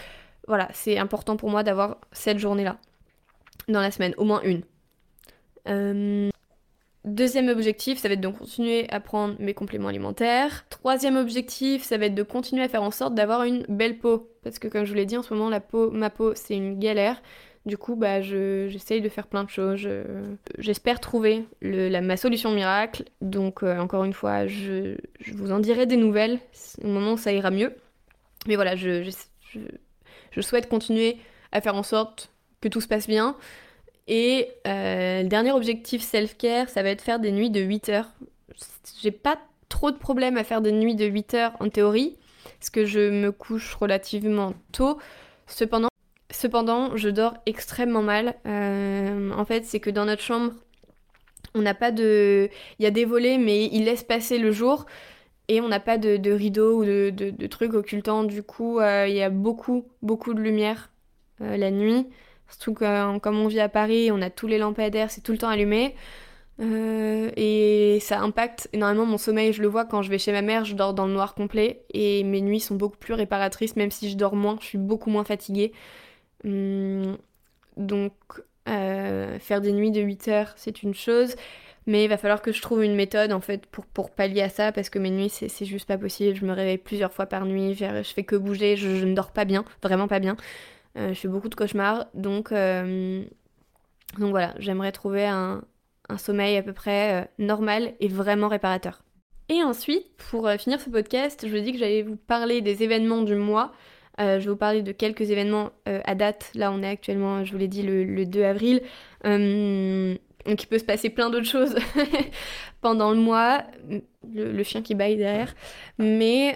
Voilà, 0.47 0.69
c'est 0.73 0.97
important 0.97 1.37
pour 1.37 1.49
moi 1.49 1.63
d'avoir 1.63 1.97
cette 2.11 2.37
journée-là 2.39 2.77
dans 3.67 3.81
la 3.81 3.91
semaine, 3.91 4.13
au 4.17 4.25
moins 4.25 4.41
une. 4.43 4.61
Deuxième 7.05 7.49
objectif, 7.49 7.99
ça 7.99 8.07
va 8.07 8.15
être 8.15 8.21
de 8.21 8.27
continuer 8.27 8.89
à 8.89 8.99
prendre 8.99 9.35
mes 9.37 9.53
compléments 9.53 9.89
alimentaires. 9.89 10.65
Troisième 10.71 11.17
objectif, 11.17 11.83
ça 11.83 11.99
va 11.99 12.07
être 12.07 12.15
de 12.15 12.23
continuer 12.23 12.63
à 12.63 12.67
faire 12.67 12.81
en 12.81 12.89
sorte 12.89 13.13
d'avoir 13.13 13.43
une 13.43 13.63
belle 13.69 13.99
peau. 13.99 14.31
Parce 14.43 14.57
que 14.57 14.67
comme 14.67 14.85
je 14.85 14.89
vous 14.89 14.95
l'ai 14.95 15.05
dit, 15.05 15.15
en 15.15 15.21
ce 15.21 15.31
moment, 15.31 15.51
la 15.51 15.59
peau, 15.59 15.91
ma 15.91 16.09
peau, 16.09 16.33
c'est 16.33 16.55
une 16.55 16.79
galère. 16.79 17.21
Du 17.65 17.77
coup, 17.77 17.95
bah, 17.95 18.21
j'essaye 18.21 19.01
de 19.01 19.09
faire 19.09 19.25
plein 19.25 19.43
de 19.43 19.49
choses. 19.49 19.87
J'espère 20.59 20.99
trouver 20.99 21.45
la, 21.61 22.01
ma 22.01 22.15
solution 22.15 22.51
miracle. 22.51 23.05
Donc, 23.21 23.63
euh, 23.63 23.79
encore 23.79 24.03
une 24.03 24.13
fois, 24.13 24.45
je, 24.45 24.95
vous 25.33 25.51
en 25.51 25.59
dirai 25.59 25.87
des 25.87 25.97
nouvelles 25.97 26.39
au 26.83 26.87
moment 26.87 27.13
où 27.13 27.17
ça 27.17 27.33
ira 27.33 27.49
mieux. 27.49 27.73
Mais 28.47 28.55
voilà, 28.55 28.75
je, 28.75 29.09
je 30.31 30.41
souhaite 30.41 30.69
continuer 30.69 31.17
à 31.51 31.61
faire 31.61 31.75
en 31.75 31.83
sorte 31.83 32.29
que 32.61 32.67
tout 32.67 32.81
se 32.81 32.87
passe 32.87 33.07
bien. 33.07 33.35
Et 34.07 34.49
euh, 34.67 35.23
dernier 35.23 35.51
objectif 35.51 36.01
self-care, 36.01 36.69
ça 36.69 36.83
va 36.83 36.89
être 36.89 37.01
faire 37.01 37.19
des 37.19 37.31
nuits 37.31 37.49
de 37.49 37.61
8 37.61 37.89
heures. 37.89 38.09
J'ai 39.01 39.11
pas 39.11 39.37
trop 39.69 39.91
de 39.91 39.97
problèmes 39.97 40.37
à 40.37 40.43
faire 40.43 40.61
des 40.61 40.71
nuits 40.71 40.95
de 40.95 41.05
8 41.05 41.33
heures 41.33 41.53
en 41.59 41.69
théorie, 41.69 42.15
parce 42.59 42.69
que 42.69 42.85
je 42.85 43.09
me 43.09 43.31
couche 43.31 43.73
relativement 43.75 44.53
tôt. 44.71 44.99
Cependant, 45.47 45.89
cependant 46.35 46.95
je 46.97 47.09
dors 47.09 47.35
extrêmement 47.45 48.01
mal. 48.01 48.35
Euh, 48.45 49.31
en 49.31 49.45
fait, 49.45 49.65
c'est 49.65 49.79
que 49.79 49.89
dans 49.89 50.05
notre 50.05 50.21
chambre, 50.21 50.53
on 51.53 51.61
n'a 51.61 51.73
pas 51.73 51.91
de. 51.91 52.49
Il 52.79 52.83
y 52.83 52.85
a 52.85 52.91
des 52.91 53.05
volets, 53.05 53.37
mais 53.37 53.65
ils 53.65 53.85
laissent 53.85 54.03
passer 54.03 54.37
le 54.37 54.51
jour. 54.51 54.85
Et 55.47 55.61
on 55.61 55.67
n'a 55.67 55.79
pas 55.79 55.97
de, 55.97 56.17
de 56.17 56.31
rideaux 56.31 56.81
ou 56.81 56.85
de, 56.85 57.47
trucs 57.47 57.73
occultants. 57.73 58.23
Du 58.23 58.41
coup, 58.43 58.79
euh, 58.79 59.07
il 59.07 59.15
y 59.15 59.21
a 59.21 59.29
beaucoup, 59.29 59.85
beaucoup 60.01 60.33
de 60.33 60.41
lumière 60.41 60.89
la 61.39 61.69
nuit. 61.69 62.07
Surtout 62.49 62.73
que 62.73 63.17
comme 63.19 63.37
on 63.39 63.47
vit 63.47 63.59
à 63.59 63.69
Paris, 63.69 64.11
on 64.11 64.21
a 64.21 64.29
tous 64.29 64.47
les 64.47 64.57
lampadaires, 64.57 65.11
c'est 65.11 65.21
tout 65.21 65.31
le 65.31 65.37
temps 65.37 65.49
allumé. 65.49 65.95
Euh, 66.61 67.31
et 67.35 67.99
ça 68.01 68.21
impacte 68.21 68.69
énormément 68.73 69.05
mon 69.05 69.17
sommeil. 69.17 69.53
Je 69.53 69.61
le 69.61 69.67
vois 69.67 69.85
quand 69.85 70.01
je 70.01 70.09
vais 70.09 70.17
chez 70.17 70.31
ma 70.31 70.41
mère, 70.41 70.65
je 70.65 70.75
dors 70.75 70.93
dans 70.93 71.05
le 71.05 71.13
noir 71.13 71.35
complet 71.35 71.85
et 71.93 72.23
mes 72.23 72.41
nuits 72.41 72.59
sont 72.59 72.75
beaucoup 72.75 72.97
plus 72.97 73.13
réparatrices, 73.13 73.75
même 73.75 73.91
si 73.91 74.09
je 74.09 74.15
dors 74.15 74.35
moins, 74.35 74.57
je 74.61 74.65
suis 74.67 74.77
beaucoup 74.77 75.09
moins 75.09 75.25
fatiguée. 75.25 75.73
Hum, 76.45 77.17
donc, 77.77 78.13
euh, 78.69 79.37
faire 79.39 79.61
des 79.61 79.71
nuits 79.71 79.91
de 79.91 80.01
8 80.01 80.27
heures, 80.27 80.53
c'est 80.55 80.83
une 80.83 80.93
chose, 80.93 81.35
mais 81.87 82.03
il 82.03 82.07
va 82.07 82.17
falloir 82.17 82.41
que 82.41 82.51
je 82.51 82.61
trouve 82.61 82.83
une 82.83 82.95
méthode 82.95 83.31
en 83.31 83.41
fait 83.41 83.65
pour, 83.67 84.09
pallier 84.11 84.41
à 84.41 84.49
ça 84.49 84.71
parce 84.71 84.89
que 84.89 84.99
mes 84.99 85.11
nuits, 85.11 85.29
c'est 85.29 85.65
juste 85.65 85.87
pas 85.87 85.97
possible. 85.97 86.35
Je 86.35 86.45
me 86.45 86.53
réveille 86.53 86.77
plusieurs 86.77 87.13
fois 87.13 87.25
par 87.25 87.45
nuit, 87.45 87.75
je, 87.75 88.01
fais 88.03 88.23
que 88.23 88.35
bouger, 88.35 88.75
je, 88.75 89.05
ne 89.05 89.13
dors 89.13 89.31
pas 89.31 89.45
bien, 89.45 89.65
vraiment 89.83 90.07
pas 90.07 90.19
bien. 90.19 90.35
Euh, 90.97 91.09
je 91.09 91.19
fais 91.19 91.27
beaucoup 91.27 91.49
de 91.49 91.55
cauchemars, 91.55 92.05
donc, 92.13 92.51
euh, 92.51 93.23
donc 94.17 94.29
voilà, 94.29 94.53
j'aimerais 94.59 94.91
trouver 94.93 95.25
un, 95.25 95.61
sommeil 96.17 96.55
à 96.57 96.63
peu 96.63 96.73
près 96.73 97.29
normal 97.39 97.93
et 97.99 98.07
vraiment 98.07 98.47
réparateur. 98.47 99.03
Et 99.49 99.61
ensuite, 99.63 100.05
pour 100.29 100.49
finir 100.51 100.79
ce 100.79 100.89
podcast, 100.89 101.45
je 101.47 101.55
vous 101.55 101.63
dit 101.63 101.71
que 101.71 101.79
j'allais 101.79 102.03
vous 102.03 102.15
parler 102.15 102.61
des 102.61 102.83
événements 102.83 103.21
du 103.21 103.35
mois. 103.35 103.73
Je 104.17 104.23
vais 104.23 104.47
vous 104.47 104.55
parler 104.55 104.81
de 104.81 104.91
quelques 104.91 105.29
événements 105.29 105.71
à 105.85 106.15
date. 106.15 106.51
Là, 106.55 106.71
on 106.71 106.81
est 106.81 106.87
actuellement, 106.89 107.43
je 107.43 107.51
vous 107.51 107.57
l'ai 107.57 107.67
dit, 107.67 107.83
le, 107.83 108.25
2 108.25 108.43
avril. 108.43 108.81
donc 109.23 110.63
il 110.63 110.67
peut 110.69 110.79
se 110.79 110.85
passer 110.85 111.09
plein 111.09 111.29
d'autres 111.29 111.47
choses 111.47 111.75
pendant 112.81 113.11
le 113.11 113.17
mois. 113.17 113.63
Le, 114.33 114.51
le, 114.51 114.63
chien 114.63 114.81
qui 114.81 114.95
baille 114.95 115.17
derrière. 115.17 115.53
Mais 115.99 116.55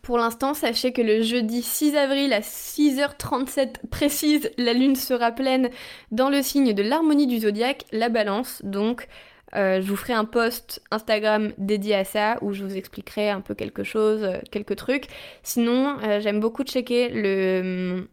pour 0.00 0.18
l'instant, 0.18 0.54
sachez 0.54 0.92
que 0.92 1.02
le 1.02 1.22
jeudi 1.22 1.62
6 1.62 1.96
avril 1.96 2.32
à 2.32 2.40
6h37 2.40 3.88
précise, 3.90 4.50
la 4.56 4.72
lune 4.72 4.96
sera 4.96 5.32
pleine 5.32 5.70
dans 6.10 6.30
le 6.30 6.42
signe 6.42 6.72
de 6.72 6.82
l'harmonie 6.82 7.26
du 7.26 7.40
zodiaque, 7.40 7.84
la 7.92 8.08
balance. 8.08 8.62
Donc, 8.64 9.06
euh, 9.54 9.82
je 9.82 9.86
vous 9.86 9.96
ferai 9.96 10.14
un 10.14 10.24
post 10.24 10.82
Instagram 10.90 11.52
dédié 11.58 11.94
à 11.94 12.04
ça 12.04 12.38
où 12.40 12.52
je 12.52 12.64
vous 12.64 12.76
expliquerai 12.76 13.28
un 13.28 13.40
peu 13.40 13.54
quelque 13.54 13.84
chose, 13.84 14.22
euh, 14.22 14.38
quelques 14.50 14.76
trucs. 14.76 15.06
Sinon, 15.42 15.98
euh, 16.02 16.20
j'aime 16.20 16.40
beaucoup 16.40 16.64
checker 16.64 17.10
le, 17.10 18.08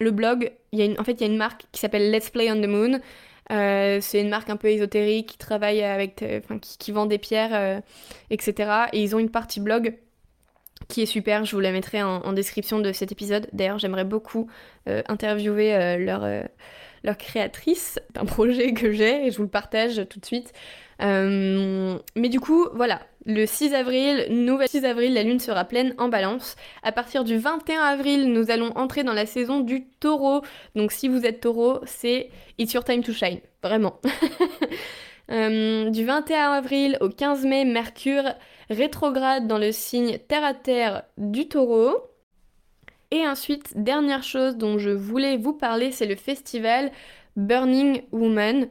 le 0.00 0.10
blog. 0.10 0.52
En 0.74 1.04
fait, 1.04 1.12
il 1.12 1.20
y 1.20 1.24
a 1.24 1.26
une 1.26 1.36
marque 1.36 1.64
qui 1.72 1.80
s'appelle 1.80 2.10
Let's 2.10 2.30
Play 2.30 2.50
on 2.50 2.60
the 2.60 2.66
Moon. 2.66 3.00
c'est 3.48 4.20
une 4.20 4.28
marque 4.28 4.50
un 4.50 4.56
peu 4.56 4.68
ésotérique 4.68 5.30
qui 5.30 5.38
travaille 5.38 5.82
avec, 5.82 6.24
qui, 6.78 6.92
vend 6.92 7.06
des 7.06 7.18
pierres, 7.18 7.82
etc. 8.30 8.86
Et 8.92 9.02
ils 9.02 9.14
ont 9.14 9.18
une 9.18 9.30
partie 9.30 9.60
blog 9.60 9.98
qui 10.88 11.02
est 11.02 11.06
super. 11.06 11.44
Je 11.44 11.54
vous 11.54 11.60
la 11.60 11.72
mettrai 11.72 12.02
en, 12.02 12.32
description 12.32 12.78
de 12.78 12.92
cet 12.92 13.12
épisode. 13.12 13.48
D'ailleurs, 13.52 13.78
j'aimerais 13.78 14.04
beaucoup 14.04 14.48
interviewer 14.86 15.98
leur, 15.98 16.24
leur 17.04 17.16
créatrice 17.16 17.98
d'un 18.14 18.24
projet 18.24 18.72
que 18.72 18.92
j'ai 18.92 19.26
et 19.26 19.30
je 19.30 19.36
vous 19.36 19.44
le 19.44 19.48
partage 19.48 20.06
tout 20.08 20.20
de 20.20 20.26
suite. 20.26 20.52
mais 21.00 22.28
du 22.28 22.40
coup, 22.40 22.68
voilà, 22.74 23.00
le 23.24 23.46
6 23.46 23.74
avril, 23.74 24.26
nouvelle 24.30 24.68
6 24.68 24.84
avril, 24.84 25.14
la 25.14 25.22
lune 25.22 25.38
sera 25.38 25.64
pleine 25.64 25.94
en 25.98 26.08
balance. 26.08 26.56
À 26.82 26.92
partir 26.92 27.24
du 27.24 27.36
21 27.36 27.80
avril, 27.80 28.32
nous 28.32 28.50
allons 28.50 28.72
entrer 28.76 29.04
dans 29.04 29.12
la 29.12 29.26
saison 29.26 29.60
du 29.60 29.86
taureau. 30.00 30.42
Donc 30.74 30.92
si 30.92 31.08
vous 31.08 31.24
êtes 31.24 31.40
taureau, 31.40 31.80
c'est 31.84 32.30
It's 32.58 32.72
your 32.72 32.84
time 32.84 33.02
to 33.02 33.12
shine, 33.12 33.40
vraiment. 33.62 34.00
du 35.28 36.04
21 36.04 36.52
avril 36.52 36.98
au 37.00 37.08
15 37.08 37.44
mai, 37.44 37.64
Mercure 37.64 38.24
rétrograde 38.70 39.46
dans 39.46 39.58
le 39.58 39.72
signe 39.72 40.18
terre 40.18 40.44
à 40.44 40.54
terre 40.54 41.04
du 41.16 41.48
taureau. 41.48 42.11
Et 43.12 43.26
ensuite, 43.26 43.74
dernière 43.76 44.22
chose 44.22 44.56
dont 44.56 44.78
je 44.78 44.88
voulais 44.88 45.36
vous 45.36 45.52
parler, 45.52 45.92
c'est 45.92 46.06
le 46.06 46.16
festival 46.16 46.90
Burning 47.36 48.00
Woman. 48.10 48.68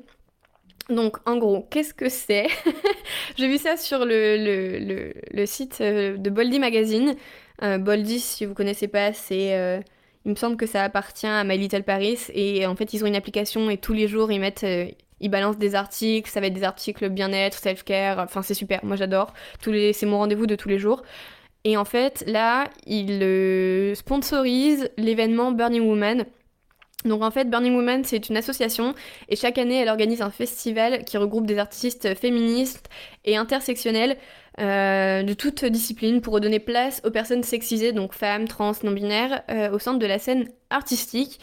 Donc 0.89 1.17
en 1.27 1.37
gros, 1.37 1.67
qu'est-ce 1.69 1.93
que 1.93 2.09
c'est 2.09 2.47
J'ai 3.37 3.47
vu 3.47 3.59
ça 3.59 3.77
sur 3.77 4.03
le, 4.03 5.13
le, 5.31 5.45
site 5.45 5.77
euh, 5.81 6.17
de 6.17 6.29
Boldy 6.31 6.57
Magazine. 6.57 7.15
Euh, 7.61 7.77
Boldy, 7.77 8.19
si 8.19 8.45
vous 8.45 8.55
connaissez 8.55 8.87
pas, 8.87 9.13
c'est... 9.13 9.55
Euh, 9.55 9.79
il 10.25 10.31
me 10.31 10.35
semble 10.35 10.57
que 10.57 10.65
ça 10.65 10.83
appartient 10.83 11.27
à 11.27 11.43
My 11.43 11.55
Little 11.55 11.83
Paris. 11.83 12.17
Et 12.33 12.65
en 12.65 12.75
fait, 12.75 12.95
ils 12.95 13.03
ont 13.03 13.07
une 13.07 13.15
application 13.15 13.69
et 13.69 13.77
tous 13.77 13.93
les 13.93 14.07
jours, 14.07 14.31
ils 14.31 14.39
mettent 14.39 14.65
ils 15.21 15.29
balancent 15.29 15.59
des 15.59 15.75
articles, 15.75 16.29
ça 16.29 16.41
va 16.41 16.47
être 16.47 16.53
des 16.53 16.63
articles 16.63 17.07
bien-être, 17.09 17.59
self-care, 17.59 18.17
enfin 18.17 18.41
c'est 18.41 18.55
super, 18.55 18.83
moi 18.83 18.95
j'adore. 18.95 19.33
Les, 19.67 19.93
c'est 19.93 20.07
mon 20.07 20.17
rendez-vous 20.17 20.47
de 20.47 20.55
tous 20.55 20.67
les 20.67 20.79
jours. 20.79 21.03
Et 21.63 21.77
en 21.77 21.85
fait, 21.85 22.23
là, 22.27 22.65
ils 22.87 23.19
euh, 23.21 23.93
sponsorisent 23.95 24.89
l'événement 24.97 25.51
Burning 25.51 25.83
Woman. 25.83 26.25
Donc 27.05 27.23
en 27.23 27.31
fait, 27.31 27.49
Burning 27.49 27.75
Woman, 27.75 28.03
c'est 28.03 28.29
une 28.29 28.37
association 28.37 28.93
et 29.27 29.35
chaque 29.35 29.57
année, 29.57 29.77
elle 29.81 29.89
organise 29.89 30.21
un 30.21 30.29
festival 30.29 31.03
qui 31.03 31.17
regroupe 31.17 31.47
des 31.47 31.57
artistes 31.57 32.15
féministes 32.15 32.89
et 33.25 33.37
intersectionnels 33.37 34.17
euh, 34.59 35.23
de 35.23 35.33
toutes 35.33 35.65
disciplines 35.65 36.21
pour 36.21 36.33
redonner 36.33 36.59
place 36.59 37.01
aux 37.03 37.09
personnes 37.09 37.41
sexisées, 37.41 37.91
donc 37.91 38.13
femmes, 38.13 38.47
trans, 38.47 38.73
non-binaires, 38.83 39.41
euh, 39.49 39.71
au 39.71 39.79
centre 39.79 39.97
de 39.97 40.05
la 40.05 40.19
scène 40.19 40.47
artistique. 40.69 41.39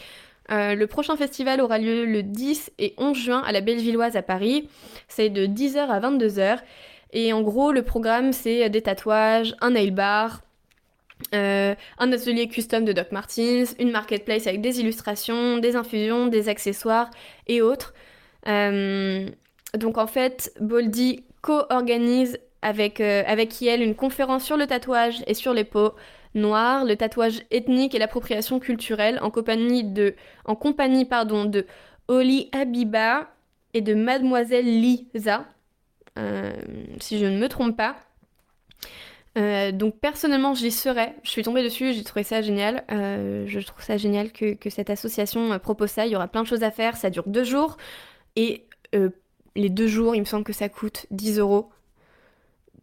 Le 0.51 0.85
prochain 0.87 1.15
festival 1.15 1.61
aura 1.61 1.77
lieu 1.77 2.05
le 2.05 2.23
10 2.23 2.71
et 2.79 2.95
11 2.97 3.15
juin 3.15 3.43
à 3.45 3.51
la 3.51 3.61
Bellevilloise 3.61 4.15
à 4.15 4.23
Paris. 4.23 4.67
C'est 5.07 5.29
de 5.29 5.45
10h 5.45 5.77
à 5.77 5.99
22h. 5.99 6.57
Et 7.11 7.33
en 7.33 7.41
gros, 7.41 7.71
le 7.71 7.83
programme, 7.83 8.33
c'est 8.33 8.69
des 8.69 8.81
tatouages, 8.81 9.55
un 9.61 9.71
nail 9.71 9.91
bar, 9.91 10.41
un 11.33 11.75
atelier 11.99 12.47
custom 12.47 12.85
de 12.85 12.93
Doc 12.93 13.11
Martens, 13.11 13.75
une 13.79 13.91
marketplace 13.91 14.47
avec 14.47 14.61
des 14.61 14.79
illustrations, 14.79 15.57
des 15.57 15.75
infusions, 15.75 16.27
des 16.27 16.49
accessoires 16.49 17.09
et 17.47 17.61
autres. 17.61 17.93
donc 18.45 19.97
en 19.97 20.07
fait, 20.07 20.53
Boldy 20.59 21.23
co-organise 21.41 22.39
avec, 22.61 23.01
avec 23.01 23.59
Yel 23.61 23.81
une 23.81 23.95
conférence 23.95 24.43
sur 24.43 24.55
le 24.55 24.67
tatouage 24.67 25.23
et 25.27 25.33
sur 25.33 25.53
les 25.53 25.63
peaux 25.63 25.93
noires, 26.35 26.85
le 26.85 26.95
tatouage 26.95 27.41
ethnique 27.51 27.95
et 27.95 27.99
l'appropriation 27.99 28.59
culturelle 28.59 29.19
en 29.21 29.31
compagnie 29.31 29.83
de, 29.83 30.15
en 30.45 30.55
compagnie, 30.55 31.05
pardon, 31.05 31.45
de 31.45 31.65
Oli 32.07 32.49
Habiba 32.51 33.29
et 33.73 33.81
de 33.81 33.93
Mademoiselle 33.93 34.65
Lisa, 34.65 35.39
euh, 35.39 35.58
si 36.99 37.19
je 37.19 37.25
ne 37.25 37.37
me 37.37 37.47
trompe 37.47 37.77
pas. 37.77 37.95
Euh, 39.37 39.71
donc 39.71 39.99
personnellement 39.99 40.55
j'y 40.55 40.71
serais, 40.71 41.13
je 41.23 41.29
suis 41.29 41.43
tombée 41.43 41.63
dessus, 41.63 41.93
j'ai 41.93 42.03
trouvé 42.03 42.23
ça 42.23 42.41
génial, 42.41 42.83
euh, 42.91 43.45
je 43.45 43.59
trouve 43.59 43.83
ça 43.83 43.95
génial 43.95 44.31
que, 44.31 44.57
cette 44.69 44.89
association 44.89 45.57
propose 45.59 45.91
ça, 45.91 46.07
il 46.07 46.11
y 46.11 46.15
aura 46.15 46.27
plein 46.27 46.41
de 46.41 46.47
choses 46.47 46.63
à 46.63 46.71
faire, 46.71 46.97
ça 46.97 47.11
dure 47.11 47.27
deux 47.27 47.43
jours, 47.43 47.77
et 48.35 48.65
les 49.55 49.69
deux 49.69 49.87
jours 49.87 50.15
il 50.15 50.21
me 50.21 50.25
semble 50.25 50.43
que 50.43 50.53
ça 50.53 50.67
coûte 50.67 51.05
10 51.11 51.37
euros, 51.37 51.69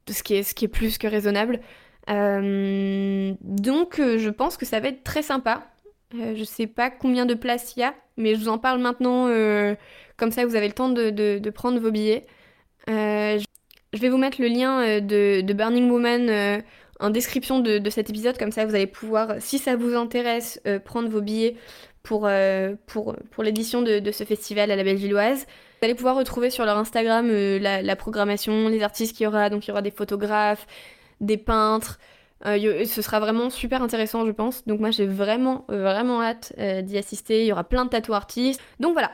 ce 0.09 0.23
qui 0.23 0.35
est, 0.37 0.69
plus 0.69 0.99
que 0.99 1.09
raisonnable. 1.09 1.61
donc 2.07 3.97
je 3.99 4.31
pense 4.31 4.57
que 4.57 4.65
ça 4.65 4.79
va 4.79 4.89
être 4.89 5.03
très 5.03 5.23
sympa, 5.23 5.67
je 6.13 6.45
sais 6.45 6.69
pas 6.69 6.91
combien 6.91 7.27
de 7.27 7.35
places 7.35 7.75
il 7.77 7.81
y 7.81 7.83
a, 7.83 7.93
mais 8.17 8.35
je 8.35 8.41
vous 8.41 8.49
en 8.49 8.59
parle 8.59 8.81
maintenant, 8.81 9.27
euh, 9.29 9.75
comme 10.17 10.31
ça 10.31 10.47
vous 10.47 10.55
avez 10.55 10.69
le 10.69 10.75
temps 10.75 10.89
de, 10.89 11.51
prendre 11.51 11.79
vos 11.81 11.91
billets. 11.91 12.27
Euh, 12.89 13.39
je 13.93 13.99
vais 13.99 14.09
vous 14.09 14.19
mettre 14.19 14.41
le 14.41 14.49
lien 14.49 14.81
euh, 14.81 15.01
de, 15.01 15.53
Burning 15.53 15.91
Woman 15.91 16.63
en 17.01 17.11
description 17.11 17.61
de, 17.61 17.91
cet 17.91 18.11
épisode, 18.11 18.39
comme 18.39 18.53
ça 18.53 18.65
vous 18.65 18.75
allez 18.75 18.87
pouvoir, 18.87 19.35
si 19.41 19.59
ça 19.59 19.77
vous 19.77 19.95
intéresse, 19.95 20.61
prendre 20.85 21.09
vos 21.09 21.21
billets 21.21 21.57
pour, 22.03 22.29
pour, 22.87 23.17
pour 23.31 23.45
l'édition 23.45 23.83
de, 23.83 24.11
ce 24.11 24.25
festival 24.25 24.71
à 24.71 24.77
la 24.77 24.85
Bellevilloise. 24.85 25.41
Vous 25.41 25.85
allez 25.85 25.95
pouvoir 25.95 26.17
retrouver 26.17 26.49
sur 26.49 26.65
leur 26.65 26.79
Instagram 26.79 27.29
la, 27.29 27.97
programmation, 27.97 28.69
les 28.69 28.83
artistes 28.83 29.15
qu'il 29.15 29.25
y 29.25 29.27
aura, 29.27 29.51
donc 29.51 29.67
il 29.67 29.69
y 29.69 29.73
aura 29.73 29.83
des 29.83 29.91
photographes, 29.91 30.67
des 31.21 31.37
peintres, 31.37 31.99
euh, 32.45 32.85
ce 32.85 33.03
sera 33.03 33.19
vraiment 33.19 33.49
super 33.51 33.83
intéressant, 33.83 34.27
je 34.27 34.33
pense. 34.33 34.65
Donc 34.67 34.81
moi, 34.81 34.91
j'ai 34.91 35.07
vraiment, 35.07 35.65
euh, 35.71 35.83
vraiment 35.83 36.23
hâte 36.23 36.53
euh, 36.59 36.83
d'y 36.83 36.99
assister. 36.99 37.43
Il 37.43 37.47
y 37.47 37.53
aura 37.53 37.65
plein 37.65 37.85
de 37.85 37.91
tatouages 37.91 38.17
artistes. 38.17 38.61
Donc 38.81 38.93
voilà, 38.93 39.11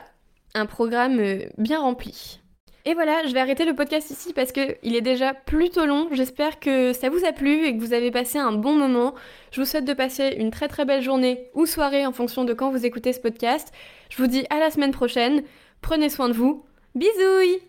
un 0.55 0.65
programme 0.65 1.21
bien 1.57 1.79
rempli. 1.79 2.39
Et 2.85 2.93
voilà, 2.95 3.25
je 3.25 3.33
vais 3.33 3.39
arrêter 3.39 3.63
le 3.63 3.75
podcast 3.75 4.09
ici 4.09 4.33
parce 4.33 4.51
qu'il 4.51 4.95
est 4.95 5.01
déjà 5.01 5.33
plutôt 5.33 5.85
long. 5.85 6.09
J'espère 6.11 6.59
que 6.59 6.91
ça 6.91 7.09
vous 7.09 7.23
a 7.23 7.31
plu 7.31 7.65
et 7.65 7.75
que 7.75 7.79
vous 7.79 7.93
avez 7.93 8.11
passé 8.11 8.37
un 8.37 8.51
bon 8.51 8.75
moment. 8.75 9.13
Je 9.51 9.61
vous 9.61 9.65
souhaite 9.65 9.85
de 9.85 9.93
passer 9.93 10.35
une 10.37 10.51
très 10.51 10.67
très 10.67 10.83
belle 10.83 11.01
journée 11.01 11.49
ou 11.53 11.65
soirée 11.65 12.05
en 12.05 12.11
fonction 12.11 12.43
de 12.43 12.53
quand 12.53 12.71
vous 12.71 12.85
écoutez 12.85 13.13
ce 13.13 13.21
podcast. 13.21 13.71
Je 14.09 14.17
vous 14.17 14.27
dis 14.27 14.45
à 14.49 14.59
la 14.59 14.69
semaine 14.69 14.91
prochaine. 14.91 15.43
Prenez 15.81 16.09
soin 16.09 16.27
de 16.27 16.33
vous. 16.33 16.65
Bisous 16.93 17.63